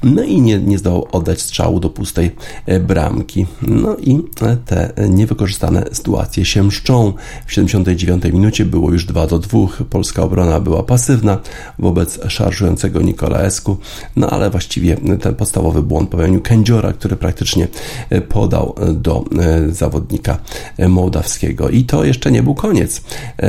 [0.04, 2.32] no i nie, nie zdołał oddać strzału do pustej
[2.66, 3.46] e, bramki.
[3.62, 7.14] No i e, te niewykorzystane sytuacje się mszczą.
[7.46, 9.60] W 79 minucie było już 2 do 2.
[9.90, 11.38] Polska obrona była pasywna
[11.80, 13.78] wobec szarżującego Nikolaesku.
[14.16, 17.68] No ale właściwie ten podstawowy błąd popełnił Kędziora, który praktycznie
[18.10, 20.38] e, podał do e, zawodnika
[20.78, 21.70] e, mołdawskiego.
[21.70, 23.02] I to jeszcze nie był koniec.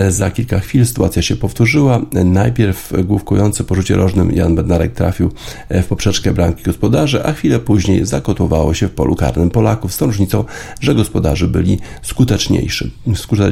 [0.08, 2.00] Za kilka chwil sytuacja się powtórzyła.
[2.24, 5.32] Najpierw główkujący po rzucie rożnym Jan Bednarek trafił
[5.70, 10.06] w poprzeczkę bramki gospodarzy, a chwilę później zakotłowało się w polu karnym Polaków z tą
[10.06, 10.44] różnicą,
[10.80, 12.92] że gospodarze byli skuteczniejsi.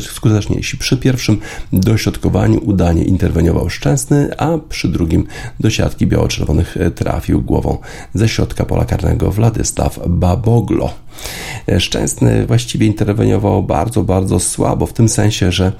[0.00, 0.78] skuteczniejsi.
[0.78, 1.38] Przy pierwszym
[1.72, 5.26] dośrodkowaniu udanie interweniował Szczęsny, a przy drugim
[5.60, 7.78] do siatki biało-czerwonych trafił trafił głową
[8.14, 10.90] ze środka pola karnego Władysław Baboglo.
[11.78, 15.72] Szczęsny właściwie interweniował bardzo, bardzo słabo, w tym sensie, że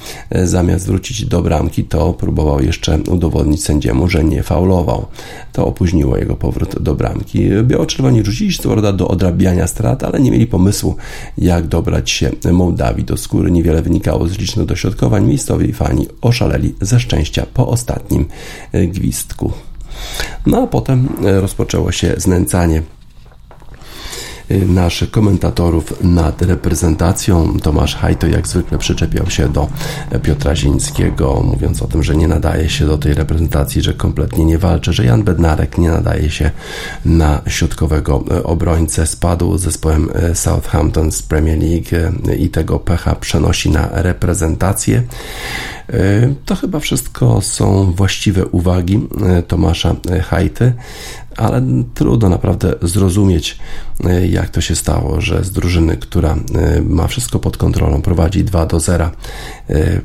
[0.45, 5.07] zamiast wrócić do bramki, to próbował jeszcze udowodnić sędziemu, że nie faulował.
[5.53, 7.49] To opóźniło jego powrót do bramki.
[7.63, 10.97] Biało-czerwoni rzucili się do odrabiania strat, ale nie mieli pomysłu,
[11.39, 13.51] jak dobrać się Mołdawii do skóry.
[13.51, 15.27] Niewiele wynikało z licznych dośrodkowań.
[15.27, 18.27] Miejscowi fani oszaleli ze szczęścia po ostatnim
[18.73, 19.53] gwizdku.
[20.47, 22.83] No a potem rozpoczęło się znęcanie
[24.67, 27.59] naszych komentatorów nad reprezentacją.
[27.63, 29.69] Tomasz Hajto jak zwykle przyczepiał się do
[30.23, 34.59] Piotra Zińskiego, mówiąc o tym, że nie nadaje się do tej reprezentacji, że kompletnie nie
[34.59, 36.51] walczy, że Jan Bednarek nie nadaje się
[37.05, 39.07] na środkowego obrońcę.
[39.07, 45.03] Spadł z zespołem Southampton z Premier League i tego pecha przenosi na reprezentację.
[46.45, 49.09] To chyba wszystko są właściwe uwagi
[49.49, 50.73] Tomasza Hajty
[51.39, 51.63] ale
[51.95, 53.59] trudno naprawdę zrozumieć,
[54.05, 58.45] e, jak to się stało, że z drużyny, która e, ma wszystko pod kontrolą, prowadzi
[58.45, 59.11] 2 do 0,
[59.71, 60.01] e,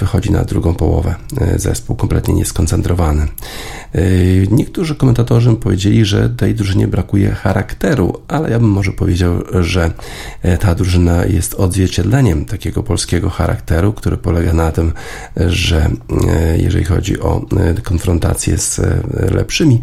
[0.00, 1.14] wychodzi na drugą połowę
[1.56, 3.26] zespół kompletnie nieskoncentrowany.
[4.50, 9.90] Niektórzy komentatorzy powiedzieli, że tej drużynie brakuje charakteru, ale ja bym może powiedział, że
[10.60, 14.92] ta drużyna jest odzwierciedleniem takiego polskiego charakteru, który polega na tym,
[15.46, 15.90] że
[16.56, 17.46] jeżeli chodzi o
[17.84, 18.80] konfrontację z
[19.34, 19.80] lepszymi,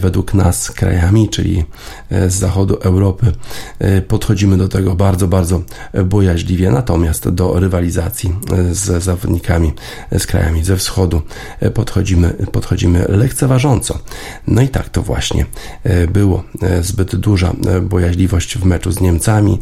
[0.00, 1.64] według nas krajami, czyli
[2.10, 3.32] e, z zachodu Europy,
[3.78, 5.62] e, podchodzimy do tego bardzo, bardzo
[6.04, 9.72] bojaźliwie, natomiast do rywalizacji e, z zawodnikami
[10.18, 11.22] z krajami ze wschodu
[11.74, 13.98] podchodzimy, podchodzimy lekceważąco.
[14.46, 15.46] No i tak to właśnie
[16.08, 16.44] było.
[16.80, 17.52] Zbyt duża
[17.82, 19.58] bojaźliwość w meczu z Niemcami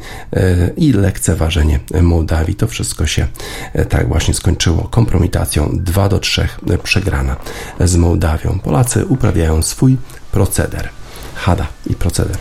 [0.76, 2.54] i lekceważenie Mołdawii.
[2.54, 3.26] To wszystko się
[3.88, 6.48] tak właśnie skończyło kompromitacją 2 do 3
[6.82, 7.36] przegrana
[7.80, 8.58] z Mołdawią.
[8.58, 9.96] Polacy uprawiają swój
[10.32, 10.88] proceder.
[11.34, 12.36] Hada i proceder.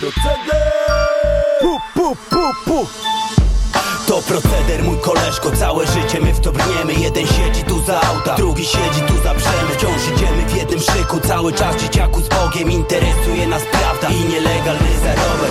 [0.00, 0.72] Proceder!
[1.60, 2.86] Pu, pu, pu, pu.
[4.28, 8.64] Proceder, mój koleżko, całe życie my w to brniemy Jeden siedzi tu za auta, drugi
[8.64, 12.70] siedzi tu za brzemy Wciąż idziemy w jednym szyku, cały czas dzieciaku z Bogiem.
[12.70, 15.50] Interesuje nas prawda i nielegalny zarobek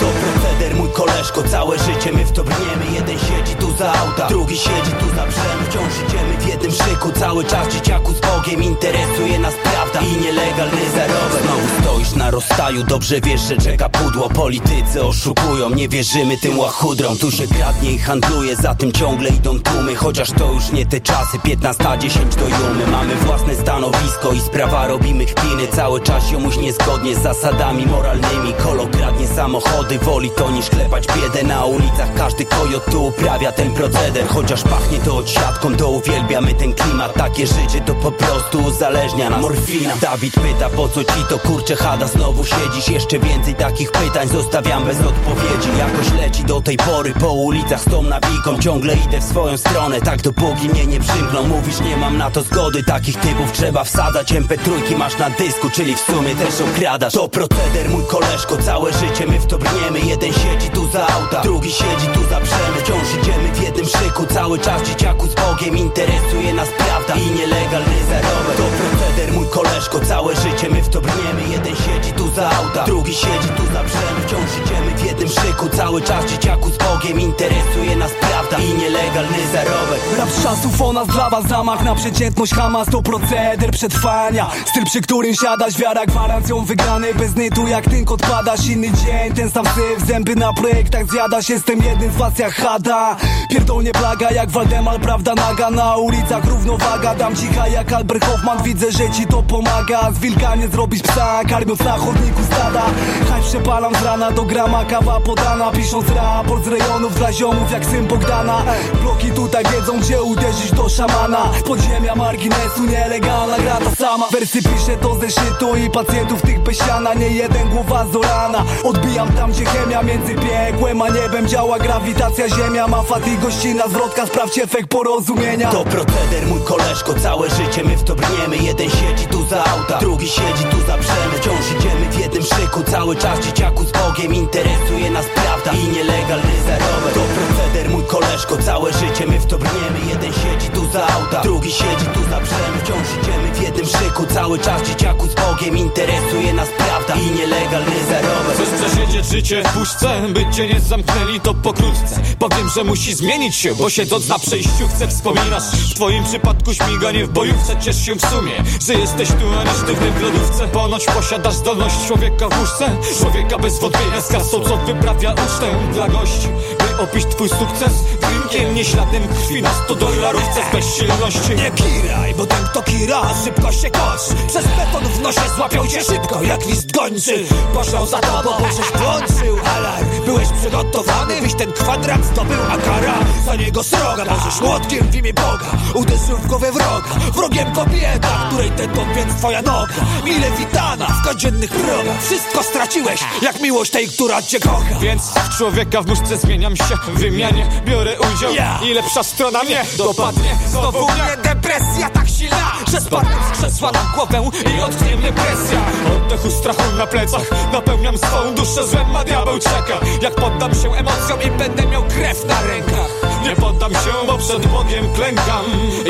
[0.77, 4.91] Mój koleżko, całe życie my w to brniemy Jeden siedzi tu za auta, drugi siedzi
[4.99, 8.63] tu za brzemy Wciąż idziemy w jednym szyku, cały czas dzieciaku z Bogiem.
[8.63, 14.29] Interesuje nas prawda i nielegalny zarobek Znowu stoisz na rozstaju, dobrze wiesz, że czeka pudło.
[14.29, 17.17] Politycy oszukują, nie wierzymy tym łachudrom.
[17.17, 19.95] Tu się kradnie i handluje, za tym ciągle idą tłumy.
[19.95, 22.87] Chociaż to już nie te czasy, 15, 10 do jumy.
[22.91, 28.53] Mamy własne stanowisko i sprawa robimy chwiny Cały czas jomuś niezgodnie z zasadami moralnymi.
[28.63, 32.13] Kolo kradnie samochody, woli to niż klepać biedę Na ulicach.
[32.17, 34.27] Każdy kojot tu uprawia ten proceder.
[34.27, 37.13] Chociaż pachnie to odsiadką, to uwielbiamy ten klimat.
[37.13, 39.41] Takie życie to po prostu uzależnia nas.
[39.41, 39.93] Morfina.
[40.01, 42.07] Dawid pyta po co ci to kurcze hada?
[42.07, 45.69] Znowu siedzisz, jeszcze więcej takich pytań Zostawiam bez odpowiedzi.
[45.77, 48.59] Jakoś leci do tej pory po ulicach z tą nawiką.
[48.59, 51.43] Ciągle idę w swoją stronę, tak dopóki mnie nie przymkną.
[51.43, 54.33] Mówisz nie mam na to zgody, takich typów trzeba wsadzać.
[54.33, 57.13] MP3 masz na dysku, czyli w sumie też okradasz.
[57.13, 59.99] To proceder mój koleżko, całe życie my w to brniemy.
[59.99, 64.25] Jeden siedzi tu za auta, drugi siedzi tu za przemy Wciąż idziemy w jednym szyku,
[64.33, 69.99] cały czas dzieciaku z Bogiem Interesuje nas prawda i nielegalny zarobek To proceder mój koleżko,
[69.99, 71.41] całe życie my w to brniemy.
[71.51, 75.69] Jeden siedzi tu za auta, drugi siedzi tu za przemy Wciąż idziemy w jednym szyku,
[75.69, 80.93] cały czas dzieciaku z Bogiem Interesuje nas prawda i nielegalny zarobek Rap z czasów o
[80.93, 84.49] nas dla was zamach na przeciętność Hamas to proceder przetrwania.
[84.65, 87.67] Styl przy którym siadasz, wiara gwarancją wygranej Bez nytu.
[87.67, 92.15] Jak tynk odpadasz, inny dzień Ten sam syf, zęby na projektach zjadasz Jestem jednym z
[92.15, 93.15] was jak Hada.
[93.49, 95.69] Pierdolnie plaga jak Waldemar, prawda naga.
[95.69, 98.63] Na ulicach równowaga, dam cicha jak Albert Hoffman.
[98.63, 100.11] Widzę, że ci to pomaga.
[100.11, 102.81] Z wilka nie zrobić psa, karmiąc na chodniku stada.
[103.29, 105.71] Haj przepalam z rana do grama, kawa podana.
[105.71, 108.61] Pisząc raport z rejonów dla ziomów jak syn Bogdana.
[109.01, 111.49] Bloki tutaj wiedzą gdzie uderzyć do szamana.
[111.65, 114.27] Podziemia marginesu nielegalna gra ta sama.
[114.31, 117.13] Wersy piszę to ze szytu i pacjentów tych bez siana.
[117.13, 118.63] Nie jeden głowa zorana.
[118.83, 122.49] Odbijam tam gdzie chemia między piekłem a niebem Działa grawitacja.
[122.49, 124.25] Ziemia Ma fat i gościna zwrotka.
[124.25, 125.71] Sprawdź efekt porozumienia.
[125.71, 128.57] To proceder mój koleżko, całe życie my w to brniemy.
[128.57, 132.83] Jeden siedzi tu za auta, drugi siedzi tu za przemy Wciąż idziemy w jednym szyku,
[132.91, 138.57] cały czas dzieciaku z Bogiem Interesuje nas prawda i nielegalny zarobek To proceder mój koleżko,
[138.57, 139.99] całe życie my w to brniemy.
[140.09, 144.25] Jeden siedzi tu za auta, drugi siedzi tu za przemy Wciąż idziemy w jednym szyku,
[144.33, 149.73] cały czas dzieciaku z Bogiem Interesuje nas prawda i nielegalny zarobek Chcesz przesiedzieć życie w
[149.73, 152.21] puszce, by cię nie zamknęli to pokrótce.
[152.39, 157.25] Powiem, że musi zmienić się, bo siedząc na przejściu chcę wspominasz W twoim przypadku śmiganie
[157.25, 161.05] w bojówce, ciesz się w sumie Że jesteś tu, a nie sztywny w lodówce Ponoć
[161.05, 162.89] posiadasz zdolność człowieka w łóżce
[163.19, 166.47] Człowieka bez wątpienia z kasą, co wyprawia ucztę dla gości.
[166.79, 172.33] By opić twój sukces drinkiem, nie śladem krwi na 100 dolarówce z bezsilności Nie kiraj,
[172.37, 176.65] bo ten kto kira szybko się kosz Przez beton w nosie złapią cię szybko jak
[176.65, 177.45] list gończy.
[177.73, 180.07] Poszło za tobą, bo żeś włączył alarm.
[180.25, 183.13] Byłeś przygotowany, byś ten kwadrat zdobył A kara
[183.45, 184.25] za niego sroga.
[184.25, 187.31] Możesz młotkiem w imię Boga Uderzył w głowę wroga.
[187.33, 189.93] Wrogiem kobieta, której ten więc twoja noga.
[190.25, 194.99] Mile witana w codziennych progach Wszystko straciłeś, jak miłość tej, która cię kocha.
[194.99, 198.51] Więc w człowieka w nóżce zmieniam się W wymianie biorę udział.
[198.83, 200.57] I lepsza strona mnie dopadnie.
[200.67, 205.79] Znowu mnie depresja tak silna Że spadnę z krzesła na głowę I odknie mnie presja.
[206.17, 207.41] Oddechu strachu na plecach
[207.73, 209.99] Napełniam swą duszę złem, a diabeł czeka.
[210.21, 213.09] Jak poddam się emocjom i będę miał krew na rękach.
[213.43, 215.65] Nie poddam się, bo przed Bogiem klękam.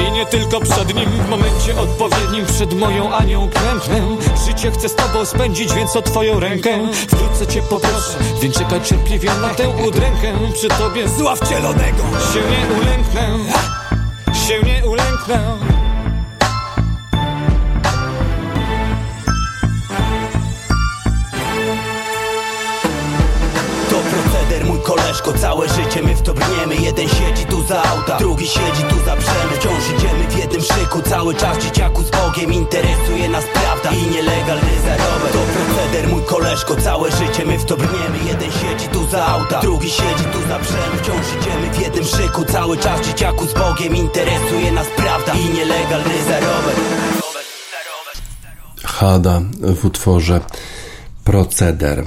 [0.07, 4.01] I nie tylko przed Nim W momencie odpowiednim przed moją Anią klęknę.
[4.47, 9.29] Życie chcę z Tobą spędzić, więc o Twoją rękę Wkrótce Cię poproszę, więc czekaj cierpliwie
[9.41, 11.07] na tę udrękę Przy Tobie.
[11.07, 12.03] Zła wcielonego
[12.33, 13.39] się nie ulęknę.
[14.47, 15.57] Się nie ulęknę
[24.87, 26.75] koleżko, całe życie my w to brniemy.
[26.75, 31.01] Jeden siedzi tu za auta, drugi siedzi tu za przemy Wciąż idziemy w jednym szyku,
[31.01, 35.31] cały czas dzieciaku z Bogiem Interesuje nas prawda i nielegalny zarobek.
[35.33, 38.17] To proceder mój koleżko, całe życie my w to brniemy.
[38.27, 42.45] Jeden siedzi tu za auta, drugi siedzi tu za przemy Wciąż idziemy w jednym szyku,
[42.45, 46.75] cały czas dzieciaku z Bogiem Interesuje nas prawda i nielegalny zarobek.
[48.83, 50.41] Hada w utworze
[51.23, 52.03] Proceder.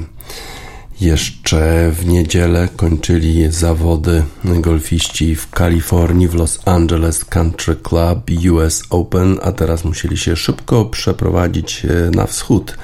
[1.00, 9.38] Jeszcze w niedzielę kończyli zawody golfiści w Kalifornii, w Los Angeles Country Club US Open,
[9.42, 12.76] a teraz musieli się szybko przeprowadzić e, na wschód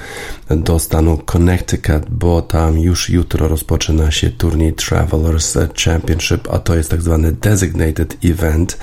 [0.49, 6.89] do stanu Connecticut, bo tam już jutro rozpoczyna się turniej Travelers Championship, a to jest
[6.89, 8.77] tak zwany designated event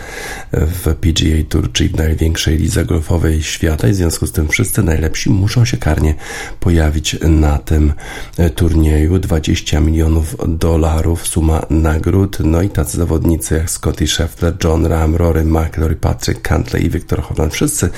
[0.53, 4.83] w PGA Tour, czyli w największej lidze golfowej świata i w związku z tym wszyscy
[4.83, 6.15] najlepsi muszą się karnie
[6.61, 7.93] pojawić na tym
[8.39, 9.24] e, turnieju.
[9.25, 15.45] 20 milionów dolarów suma nagród, no i tacy zawodnicy jak Scotty Scheffler, John Ram, Rory
[15.45, 17.91] McIlroy, Patrick Cantley i Victor Hovland, wszyscy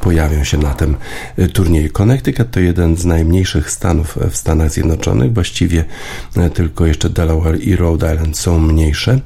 [0.00, 0.96] pojawią się na tym
[1.36, 1.92] e, turnieju.
[1.92, 5.84] Connecticut to jeden z najmniejszych stanów w Stanach Zjednoczonych, właściwie
[6.36, 9.20] e, tylko jeszcze Delaware i Rhode Island są mniejsze,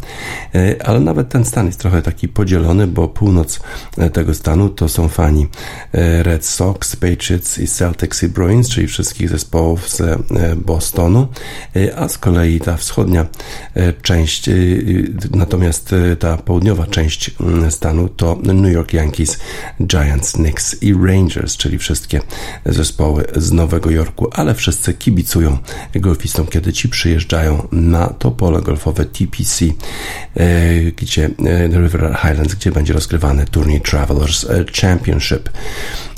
[0.85, 3.61] ale nawet ten stan jest trochę taki podzielony, bo północ
[4.13, 5.47] tego stanu to są fani
[6.23, 10.03] Red Sox, Patriots i Celtics i Bruins, czyli wszystkich zespołów z
[10.57, 11.29] Bostonu,
[11.97, 13.27] a z kolei ta wschodnia
[13.75, 14.53] e, część, e,
[15.31, 19.39] natomiast ta południowa część mm, stanu to New York Yankees,
[19.87, 22.21] Giants, Knicks i Rangers, czyli wszystkie
[22.67, 25.59] zespoły z Nowego Jorku, ale wszyscy kibicują
[25.95, 29.65] golfistom, kiedy ci przyjeżdżają na to pole golfowe TPC,
[30.97, 31.31] gdzie
[31.71, 34.47] River Highlands, gdzie będzie rozgrywany turniej Travelers
[34.81, 35.51] Championship.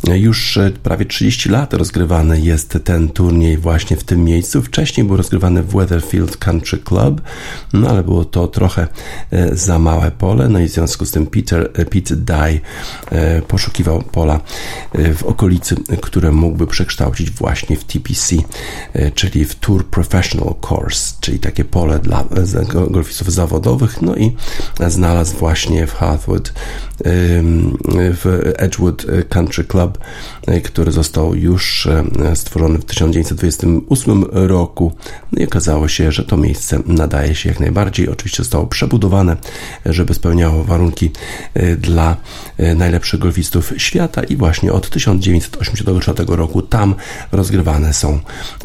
[0.09, 4.63] Już prawie 30 lat rozgrywany jest ten turniej właśnie w tym miejscu.
[4.63, 7.21] Wcześniej był rozgrywany w Weatherfield Country Club,
[7.73, 8.87] no ale było to trochę
[9.31, 12.61] e, za małe pole, no i w związku z tym Peter, e, Pete Dye
[13.11, 14.41] e, poszukiwał pola
[15.17, 18.37] w okolicy, które mógłby przekształcić właśnie w TPC,
[19.15, 22.25] czyli w Tour Professional Course, czyli takie pole dla
[22.91, 24.37] golfistów zawodowych, no i
[24.89, 25.95] znalazł właśnie w
[27.95, 29.99] w Edgewood Country Club,
[30.65, 31.89] który został już
[32.35, 34.93] stworzony w 1928 roku.
[35.33, 38.09] No i okazało się, że to miejsce nadaje się jak najbardziej.
[38.09, 39.37] Oczywiście zostało przebudowane,
[39.87, 41.11] żeby spełniało warunki
[41.57, 42.17] y, dla
[42.61, 46.95] y, najlepszych golfistów świata i właśnie od 1984 roku tam
[47.33, 48.21] rozgrywane są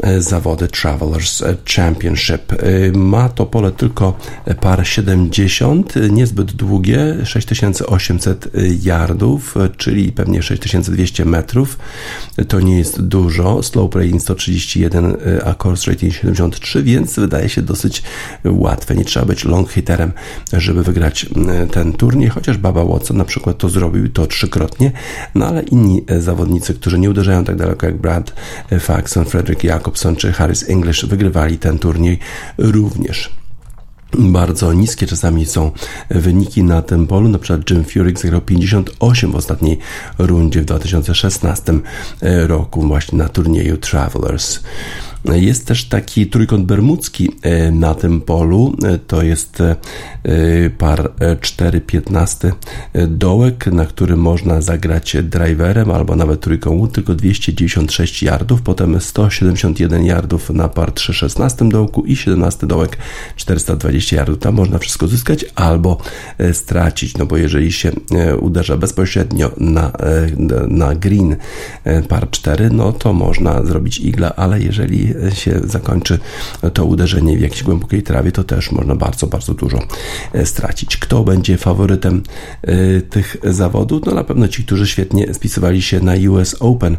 [0.06, 1.42] y, zawody Travelers
[1.76, 2.52] Championship.
[2.94, 4.18] Ma to pole tylko
[4.60, 8.48] par 70, y, niezbyt długie, 6800
[8.82, 11.78] yardów, czyli pewnie 6200 metrów.
[12.48, 13.62] To nie jest dużo.
[13.62, 18.02] Slope rating 131, y, a course rating 73, więc wydaje się dosyć
[18.44, 18.94] łatwe.
[18.94, 20.12] Nie trzeba być long hitterem,
[20.52, 24.92] żeby wygrać y, ten turniej, chociaż Baba Watson na przykład to zrobił to trzykrotnie,
[25.34, 28.32] no ale inni y, zawodnicy, którzy nie uderzają tak daleko jak Brad
[28.80, 32.18] Faxon, Frederick Jacobson czy Harris English wygrywali ten turniej
[32.58, 33.36] również.
[34.18, 35.70] Bardzo niskie czasami są
[36.10, 37.28] wyniki na tym polu.
[37.28, 39.78] Na przykład Jim Furyk zagrał 58 w ostatniej
[40.18, 41.72] rundzie w 2016
[42.22, 44.60] roku właśnie na turnieju Travelers.
[45.34, 48.76] Jest też taki trójkąt bermudzki e, na tym polu.
[48.84, 49.76] E, To jest e,
[50.78, 52.52] par 4-15
[53.08, 60.50] dołek, na którym można zagrać driverem albo nawet trójką tylko 296 yardów, potem 171 yardów
[60.50, 62.96] na par 3-16 dołku i 17 dołek
[63.36, 64.38] 420 yardów.
[64.38, 65.98] Tam można wszystko zyskać albo
[66.52, 67.92] stracić, no bo jeżeli się
[68.40, 69.92] uderza bezpośrednio na,
[70.68, 71.36] na green
[72.08, 76.18] par 4, no to można zrobić igla, ale jeżeli się zakończy
[76.74, 79.78] to uderzenie w jakiejś głębokiej trawie, to też można bardzo, bardzo dużo
[80.32, 80.96] e, stracić.
[80.96, 82.22] Kto będzie faworytem
[82.62, 84.02] e, tych zawodów?
[84.06, 86.96] No na pewno ci, którzy świetnie spisywali się na US Open.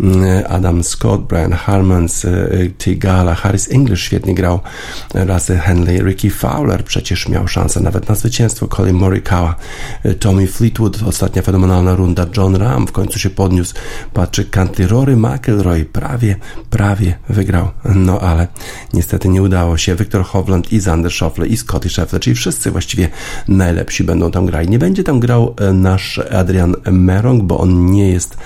[0.00, 2.48] Mm, Adam Scott, Brian Harmans, e,
[2.78, 4.60] Tigala, Harris English świetnie grał,
[5.14, 9.54] Russell Henley, Ricky Fowler przecież miał szansę nawet na zwycięstwo, Colin Morikawa,
[10.20, 13.74] Tommy Fleetwood, ostatnia fenomenalna runda, John Ram w końcu się podniósł,
[14.12, 16.36] Patrick Cantley, Rory McIlroy prawie,
[16.70, 17.45] prawie wygrał,
[17.94, 18.48] no ale
[18.94, 19.96] niestety nie udało się.
[19.96, 23.08] Victor Hovland i Zander Schauffele i Scotty Scheffler, czyli wszyscy właściwie
[23.48, 24.68] najlepsi będą tam grali.
[24.68, 28.36] Nie będzie tam grał e, nasz Adrian Merong, bo on nie jest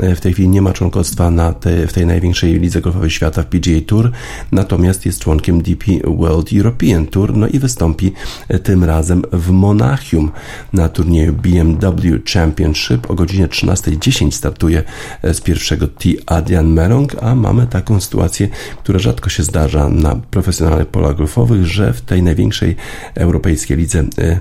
[0.00, 3.42] e, w tej chwili, nie ma członkostwa na te, w tej największej lidze golfowej świata
[3.42, 4.10] w PGA Tour,
[4.52, 8.12] natomiast jest członkiem DP World European Tour, no i wystąpi
[8.48, 10.30] e, tym razem w Monachium
[10.72, 14.82] na turnieju BMW Championship o godzinie 13.10 startuje
[15.22, 18.48] z pierwszego T Adrian Merong, a mamy taką sytuację,
[18.78, 22.76] która rzadko się zdarza na profesjonalnych polach golfowych, że w tej największej
[23.14, 24.40] europejskiej lidze e,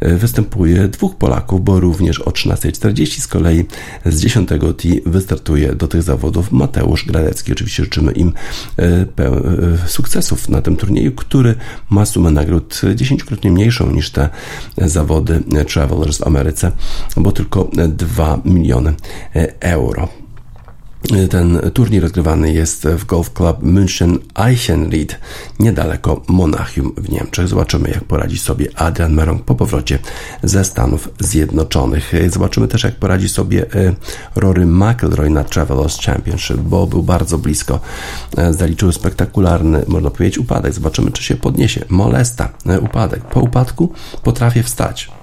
[0.00, 3.64] e, występuje dwóch Polaków, bo również o 13.40 z kolei
[4.06, 4.56] z 10 T
[5.06, 7.52] wystartuje do tych zawodów Mateusz Gradecki.
[7.52, 8.32] Oczywiście życzymy im
[8.78, 9.06] e,
[9.86, 11.54] sukcesów na tym turnieju, który
[11.90, 14.28] ma sumę nagród dziesięciokrotnie mniejszą niż te
[14.76, 15.42] zawody
[15.72, 16.72] Travelers w Ameryce,
[17.16, 18.94] bo tylko 2 miliony
[19.60, 20.25] euro.
[21.30, 25.20] Ten turniej rozgrywany jest w Golf Club München Eichenried,
[25.58, 27.48] niedaleko Monachium w Niemczech.
[27.48, 29.98] Zobaczymy, jak poradzi sobie Adrian Merong po powrocie
[30.42, 32.12] ze Stanów Zjednoczonych.
[32.28, 33.94] Zobaczymy też, jak poradzi sobie e,
[34.36, 37.80] Rory McIlroy na Travelers Championship, bo był bardzo blisko.
[38.36, 40.72] E, Zaliczył spektakularny, można powiedzieć, upadek.
[40.72, 41.84] Zobaczymy, czy się podniesie.
[41.88, 43.24] Molesta, e, upadek.
[43.24, 43.92] Po upadku
[44.22, 45.15] potrafię wstać.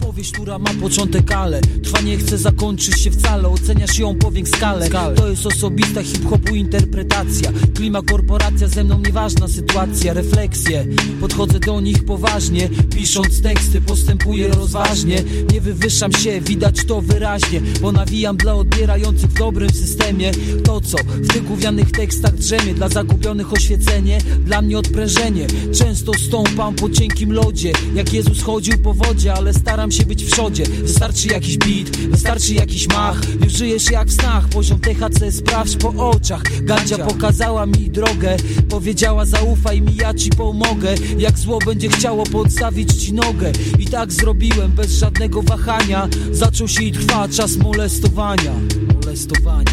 [0.00, 3.48] Powieść, która ma początek, ale trwa nie chce zakończyć się wcale.
[3.48, 7.52] Oceniasz ją po skale To jest osobista hip-hopu interpretacja.
[7.74, 10.12] Klima, korporacja, ze mną nieważna sytuacja.
[10.12, 10.86] Refleksje,
[11.20, 12.68] podchodzę do nich poważnie.
[12.96, 15.22] Pisząc teksty postępuję rozważnie.
[15.52, 20.30] Nie wywyższam się, widać to wyraźnie Bo nawijam dla odbierających w dobrym systemie.
[20.64, 25.46] To co w tych gównianych tekstach drzemie Dla zagubionych oświecenie, dla mnie odprężenie.
[25.74, 27.72] Często stąpam po cienkim lodzie.
[27.94, 31.96] Jak Jezus chodził po wodzie, ale staram się się być w przodzie Wystarczy jakiś beat,
[31.96, 33.20] wystarczy jakiś mach.
[33.44, 36.42] Już żyjesz jak w snach, poziom THC sprawdź po oczach.
[36.62, 36.98] Gandzia.
[36.98, 38.36] pokazała mi drogę
[38.68, 40.94] Powiedziała zaufaj mi, ja ci pomogę.
[41.18, 43.52] Jak zło będzie chciało podstawić ci nogę.
[43.78, 46.08] I tak zrobiłem bez żadnego wahania.
[46.32, 48.52] Zaczął się i trwa czas molestowania.
[48.94, 49.72] Molestowania.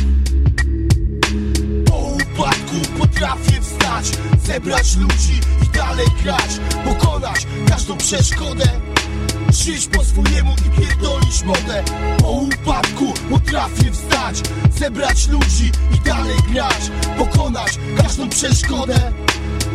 [1.85, 4.11] Po upadku potrafię wstać
[4.45, 8.86] Zebrać ludzi i dalej grać Pokonać każdą przeszkodę
[9.51, 11.83] Żyć po swojemu i pierdolić modę.
[12.21, 14.41] Po upadku potrafię wstać
[14.79, 19.11] Zebrać ludzi i dalej grać Pokonać każdą przeszkodę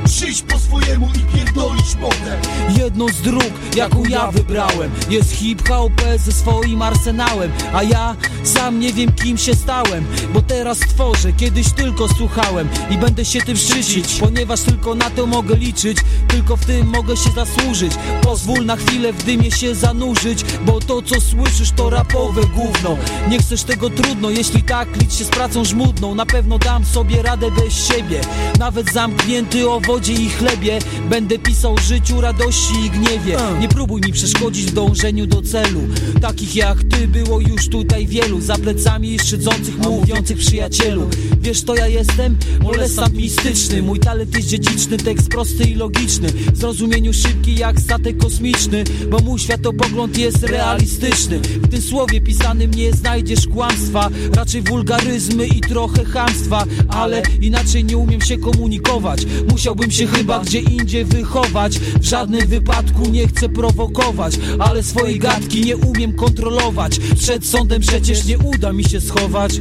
[0.06, 2.40] Żyć po swojemu i pierdolić modę
[2.78, 8.92] Jedną z dróg, jaką ja wybrałem Jest hip-hop ze swoim arsenałem A ja sam nie
[8.92, 14.20] wiem kim się stałem Bo teraz tworzę, kiedyś tylko słuchałem I będę się tym szczycić
[14.20, 15.98] Ponieważ tylko na to mogę liczyć
[16.28, 17.92] Tylko w tym mogę się zasłużyć.
[18.22, 22.96] Pozwól na chwilę w dymie się zanurzyć Bo to co słyszysz to rapowe gówno.
[23.28, 27.22] Nie chcesz tego trudno, jeśli tak licz się z pracą żmudną Na pewno dam sobie
[27.22, 28.20] radę bez siebie.
[28.58, 30.78] Nawet zamknięty o wodzie i chlebie.
[31.10, 33.36] Będę pisał życiu, radości i gniewie.
[33.60, 35.80] Nie próbuj mi przeszkodzić w dążeniu do celu.
[36.20, 38.40] Takich jak ty było już tutaj wielu.
[38.40, 41.08] Za plecami szydzących, mówiących przyjacielu.
[41.40, 42.36] Wiesz to ja jestem?
[42.62, 43.82] Molestant mistyczny.
[43.82, 46.28] Mój talent jest dziedziczny, tekst prosty i logiczny.
[46.52, 51.38] W zrozumieniu szybki jak statek kosmiczny Bo mój światopogląd jest realistyczny.
[51.38, 56.64] W tym słowie pisanym nie znajdziesz kłamstwa Raczej wulgaryzmy i trochę chamstwa.
[56.88, 59.26] Ale inaczej nie umiem się komunikować.
[59.50, 65.60] Musiałbym się chyba gdzie indziej wychować W żadnym wypadku nie chcę prowokować Ale swojej gadki
[65.64, 69.60] nie umiem kontrolować Przed sądem przecież nie uda mi się schować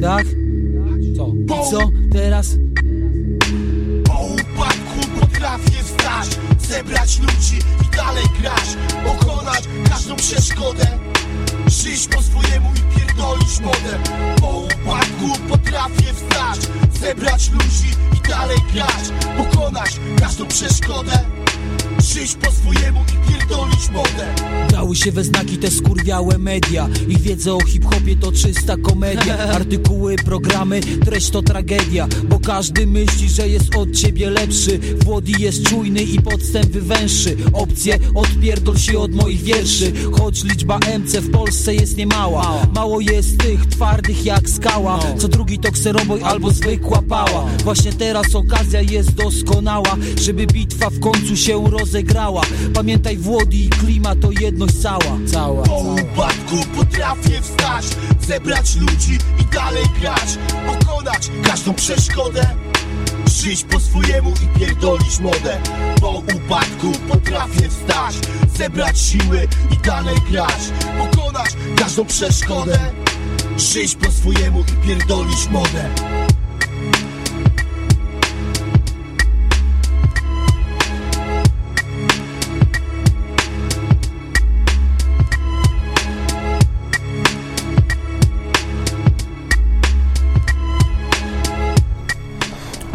[0.00, 0.26] Tak?
[1.16, 1.32] Co?
[1.44, 2.56] I co teraz?
[4.04, 6.28] Po upadku potrafię wstać
[6.68, 10.86] Zebrać ludzi i dalej grać Pokonać każdą przeszkodę
[11.66, 13.98] Żyć po swojemu i pierdolić modę
[14.40, 16.58] Po upadku potrafię wstać
[17.00, 21.12] Zebrać ludzi i dalej grać Pokonać każdą przeszkodę
[22.14, 24.34] Żyć po swojemu i pierdolić modę
[24.70, 29.38] Dały się we znaki te skurwiałe media Ich wiedza o hip-hopie to czysta komedia.
[29.56, 34.78] Artykuły, programy, treść to tragedia Bo każdy myśli, że jest od ciebie lepszy.
[35.04, 39.92] Włody jest czujny i podstęp wywęższy Opcje, odpierdol się od moich wierszy.
[40.18, 42.66] Choć liczba MC w Polsce jest niemała.
[42.74, 44.98] Mało jest tych twardych jak skała.
[45.18, 47.46] Co drugi to kseroboj albo zwykła pała.
[47.64, 51.56] Właśnie teraz okazja jest doskonała Żeby bitwa w końcu się
[52.00, 52.42] rozegrała
[52.74, 55.18] Pamiętaj Włody i klima to jedność cała.
[55.32, 57.84] Cała Po upadku potrafię wstać
[58.20, 62.46] Zebrać ludzi i dalej grać Pokonać każdą przeszkodę
[63.26, 65.60] Żyć po swojemu i pierdolić modę.
[66.00, 68.14] Po upadku potrafię wstać
[68.56, 70.60] Zebrać siły i dalej grać
[70.98, 72.78] Pokonać każdą przeszkodę
[73.56, 75.90] Żyć po swojemu i pierdolić modę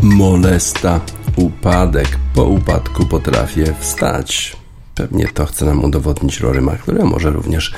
[0.06, 1.00] Molesta,
[1.36, 4.58] upadek, po upadku potrafię wstać.
[4.96, 7.74] Pewnie to chce nam udowodnić Rory McIlroy, może również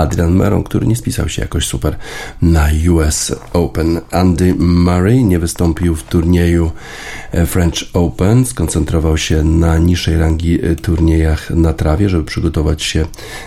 [0.00, 1.96] Adrian Meron, który nie spisał się jakoś super
[2.42, 4.00] na US Open.
[4.10, 6.70] Andy Murray nie wystąpił w turnieju
[7.32, 13.06] e, French Open, skoncentrował się na niższej rangi e, turniejach na trawie, żeby przygotować się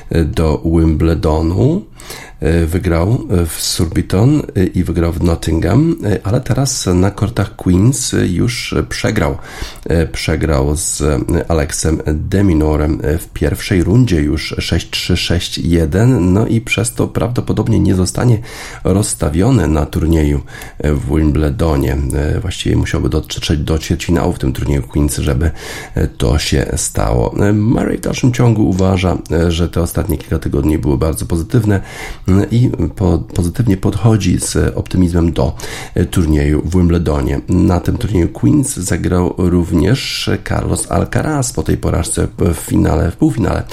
[0.09, 1.85] e, do Wimbledonu.
[2.67, 4.41] Wygrał w Surbiton
[4.73, 9.37] i wygrał w Nottingham, ale teraz na kortach Queens już przegrał.
[10.11, 11.03] Przegrał z
[11.47, 18.37] Alexem Deminorem w pierwszej rundzie już 6-3, 6-1, no i przez to prawdopodobnie nie zostanie
[18.83, 20.41] rozstawiony na turnieju
[20.79, 21.97] w Wimbledonie.
[22.41, 25.51] Właściwie musiałby dotrzeć do ćwierćfinału w tym turnieju Queens, żeby
[26.17, 27.35] to się stało.
[27.53, 29.17] Murray w dalszym ciągu uważa,
[29.47, 31.81] że te ostatnie kilka tygodni były bardzo pozytywne
[32.51, 35.55] i po, pozytywnie podchodzi z optymizmem do
[36.11, 37.41] turnieju w Wimbledonie.
[37.49, 43.63] Na tym turnieju Queens zagrał również Carlos Alcaraz po tej porażce w finale, w półfinale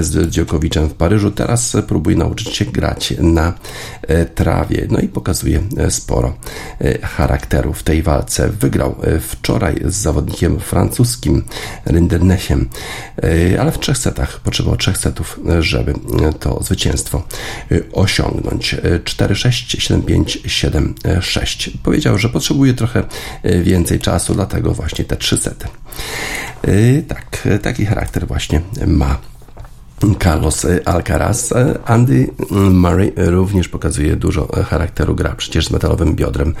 [0.00, 1.30] z Dziokowiczem w Paryżu.
[1.30, 3.52] Teraz próbuje nauczyć się grać na
[4.34, 6.36] trawie, no i pokazuje sporo
[7.02, 8.48] charakteru w tej walce.
[8.48, 11.44] Wygrał wczoraj z zawodnikiem francuskim
[11.86, 12.68] Rindernechem,
[13.60, 15.94] ale w trzech setach, potrzebował trzech setów, żeby
[16.40, 17.22] to zwycięstwo
[17.92, 18.76] osiągnąć.
[19.04, 20.24] 4-6, 7-5,
[21.04, 21.70] 7-6.
[21.82, 23.04] Powiedział, że potrzebuje trochę
[23.62, 25.66] więcej czasu, dlatego właśnie te trzy sety.
[27.08, 29.18] Tak, taki charakter właśnie ma
[30.22, 31.54] Carlos Alcaraz.
[31.84, 32.30] Andy
[32.70, 36.54] Murray również pokazuje dużo charakteru, gra przecież z metalowym biodrem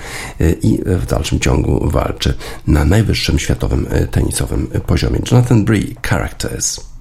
[0.62, 2.34] i w dalszym ciągu walczy
[2.66, 5.20] na najwyższym światowym tenisowym poziomie.
[5.30, 6.91] Jonathan Bree, Characters.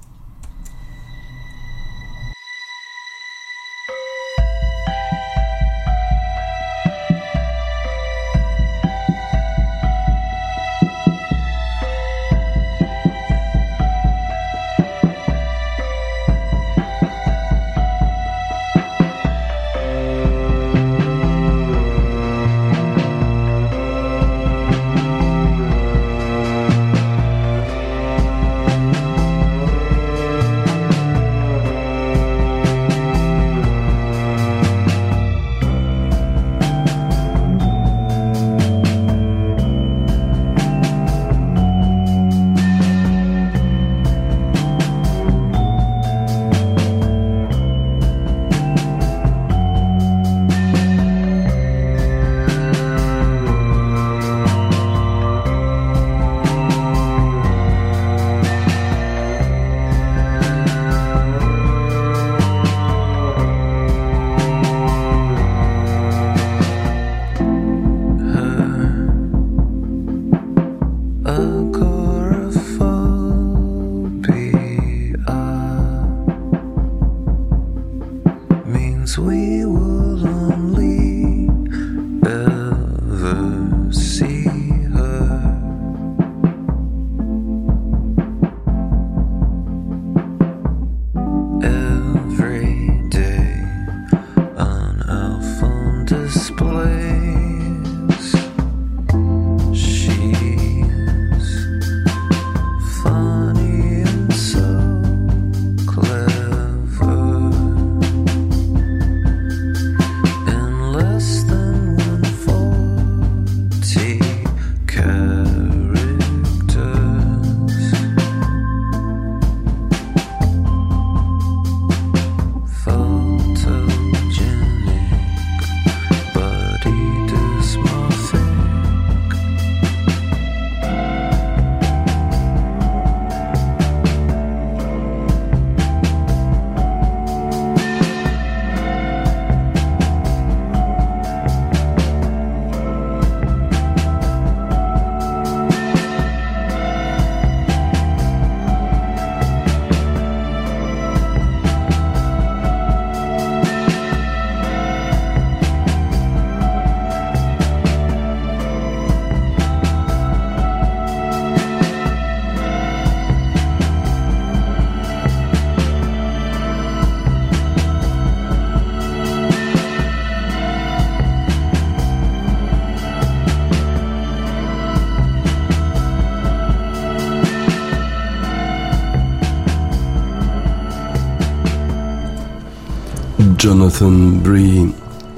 [183.82, 184.89] Jonathan Bree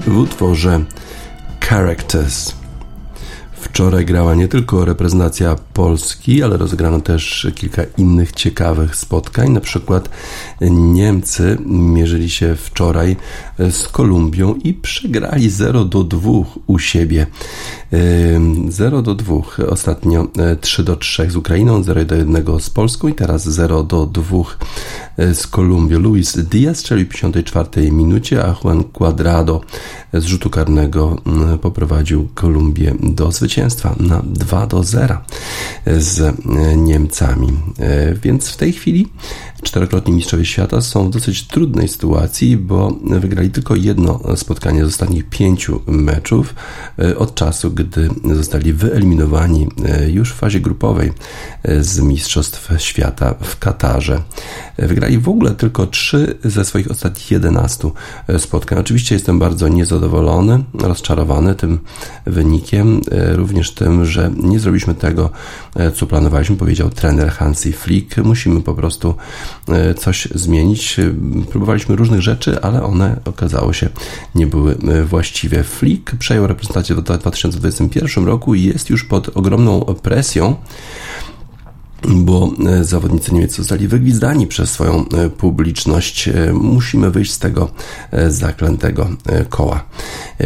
[0.06, 0.84] w utworze
[1.60, 2.52] Characters.
[3.52, 9.50] Wczoraj grała nie tylko reprezentacja Polski, ale rozegrano też kilka innych ciekawych spotkań.
[9.50, 10.08] Na przykład
[10.70, 13.16] Niemcy mierzyli się wczoraj
[13.58, 16.30] z Kolumbią i przegrali 0 do 2
[16.66, 17.26] u siebie.
[18.68, 19.34] 0 do 2,
[19.68, 20.26] ostatnio
[20.60, 24.44] 3 do 3 z Ukrainą, 0 do 1 z Polską i teraz 0 do 2
[25.34, 25.98] z Kolumbią.
[25.98, 29.60] Luis Diaz strzelił w 54 minucie, a Juan Cuadrado
[30.12, 31.16] z rzutu karnego
[31.62, 35.18] poprowadził Kolumbię do zwycięstwa na 2 do 0
[35.86, 36.36] z
[36.76, 37.48] Niemcami.
[38.22, 39.08] Więc w tej chwili
[39.62, 45.28] czterokrotni mistrzowie świata są w dosyć trudnej sytuacji, bo wygrali tylko jedno spotkanie z ostatnich
[45.28, 46.54] pięciu meczów
[47.18, 49.68] od czasu, gdy zostali wyeliminowani
[50.08, 51.12] już w fazie grupowej
[51.80, 54.22] z Mistrzostw Świata w Katarze.
[54.78, 57.90] Wygrali w ogóle tylko trzy ze swoich ostatnich 11
[58.38, 58.78] spotkań.
[58.78, 61.78] Oczywiście jestem bardzo niezadowolony, rozczarowany tym
[62.26, 63.00] wynikiem,
[63.32, 65.30] również tym, że nie zrobiliśmy tego,
[65.94, 68.16] co planowaliśmy, powiedział trener Hansi Flick.
[68.16, 69.14] Musimy po prostu
[69.68, 70.96] E, coś zmienić.
[71.50, 73.88] Próbowaliśmy różnych rzeczy, ale one okazało się
[74.34, 75.62] nie były e, właściwe.
[75.62, 80.56] Flick przejął reprezentację w 2021 roku i jest już pod ogromną presją
[82.08, 86.28] bo e, zawodnicy niemieccy zostali wygwizdani przez swoją e, publiczność.
[86.28, 87.70] E, Musimy wyjść z tego
[88.28, 89.08] zaklętego
[89.48, 89.84] koła,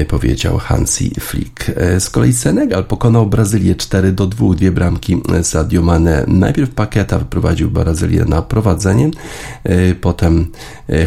[0.09, 1.71] powiedział Hansi Flick.
[1.99, 6.25] Z kolei Senegal pokonał Brazylię 4 do 2, dwie bramki Sadio Mane.
[6.29, 9.11] Najpierw Pakieta wyprowadził Brazylię na prowadzenie,
[10.01, 10.47] potem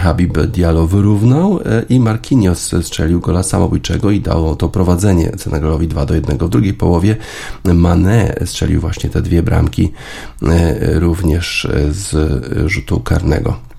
[0.02, 6.16] Habib Diallo wyrównał i Marquinhos strzelił gola samobójczego i dał to prowadzenie Senegalowi 2 do
[6.16, 6.38] 1.
[6.38, 7.16] W drugiej połowie
[7.74, 9.92] Mane strzelił właśnie te dwie bramki
[11.00, 12.16] również e, z
[12.66, 13.71] rzutu karnego.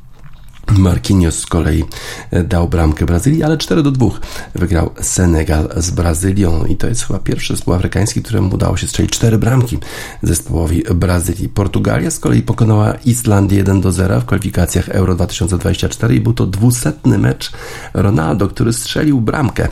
[0.78, 1.84] Marquinhos z kolei
[2.30, 4.06] e, dał bramkę Brazylii, ale 4 do 2
[4.54, 9.12] wygrał Senegal z Brazylią i to jest chyba pierwszy zespół afrykański, któremu udało się strzelić
[9.12, 9.78] 4 bramki
[10.22, 11.48] zespołowi Brazylii.
[11.48, 16.46] Portugalia z kolei pokonała Islandię 1 do 0 w kwalifikacjach Euro 2024 i był to
[16.46, 17.52] dwusetny mecz
[17.94, 19.68] Ronaldo, który strzelił bramkę.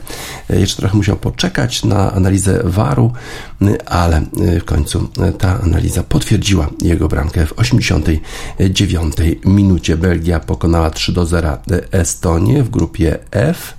[0.51, 3.13] E, Jeszcze trochę musiał poczekać na analizę VAR-u,
[3.63, 4.23] e, ale
[4.61, 9.97] w końcu ta analiza potwierdziła jego bramkę w 89 minucie.
[9.97, 11.59] Belgia pokonała 3 do 0
[11.93, 13.75] Estonię w grupie F.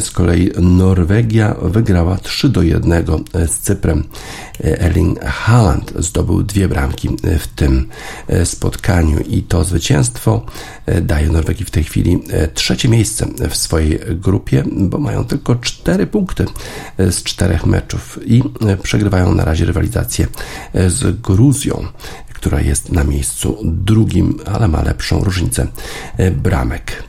[0.00, 3.04] Z kolei Norwegia wygrała 3 do 1
[3.46, 4.04] z Cyprem.
[4.64, 7.08] Erling Haaland zdobył dwie bramki
[7.38, 7.88] w tym
[8.44, 10.46] spotkaniu i to zwycięstwo
[11.02, 12.22] daje Norwegii w tej chwili
[12.54, 16.44] trzecie miejsce w swojej grupie, bo mają tylko cztery punkty
[16.98, 18.42] z czterech meczów i
[18.82, 20.26] przegrywają na razie rywalizację
[20.74, 21.86] z Gruzją
[22.42, 25.66] która jest na miejscu drugim, ale ma lepszą różnicę
[26.32, 27.02] bramek.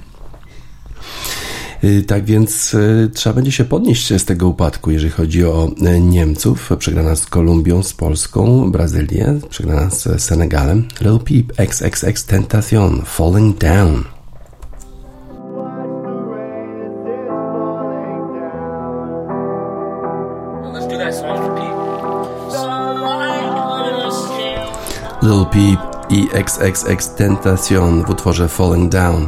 [1.83, 5.71] Y, Tak więc y, trzeba będzie się podnieść z tego upadku, jeżeli chodzi o
[6.01, 6.69] Niemców.
[6.79, 10.87] Przegrana z Kolumbią, z Polską, Brazylię, przegrana z Senegalem.
[11.01, 14.12] Lil Peep, XXX Tentacion, Falling Down.
[25.23, 29.27] Lil Peep i XXX Tentacion w utworze Falling Down.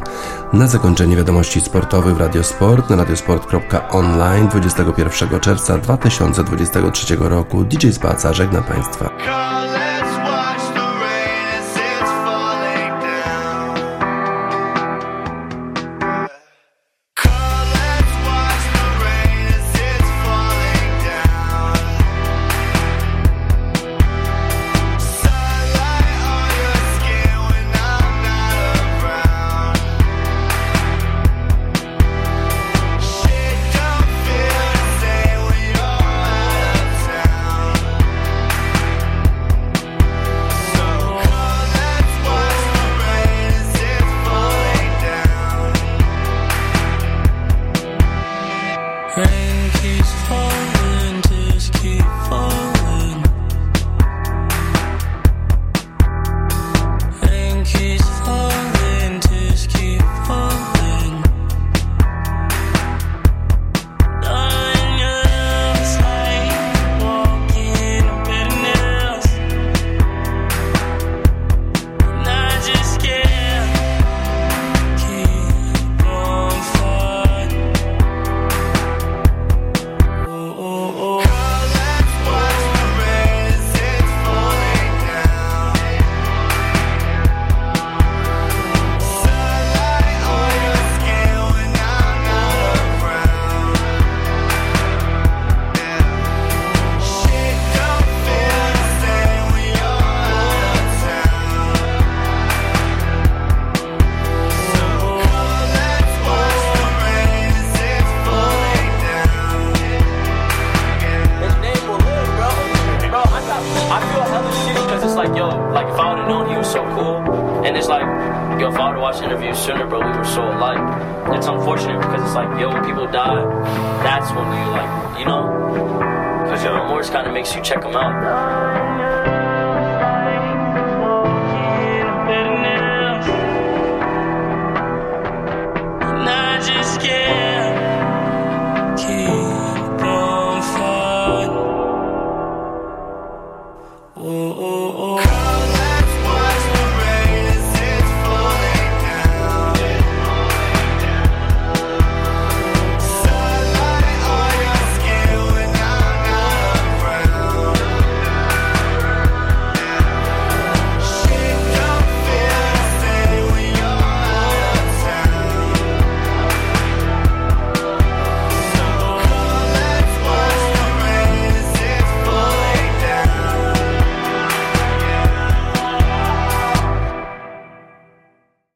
[0.54, 8.62] Na zakończenie wiadomości sportowych w Radiosport na radiosport.online 21 czerwca 2023 roku DJ Spaca żegna
[8.62, 9.10] Państwa.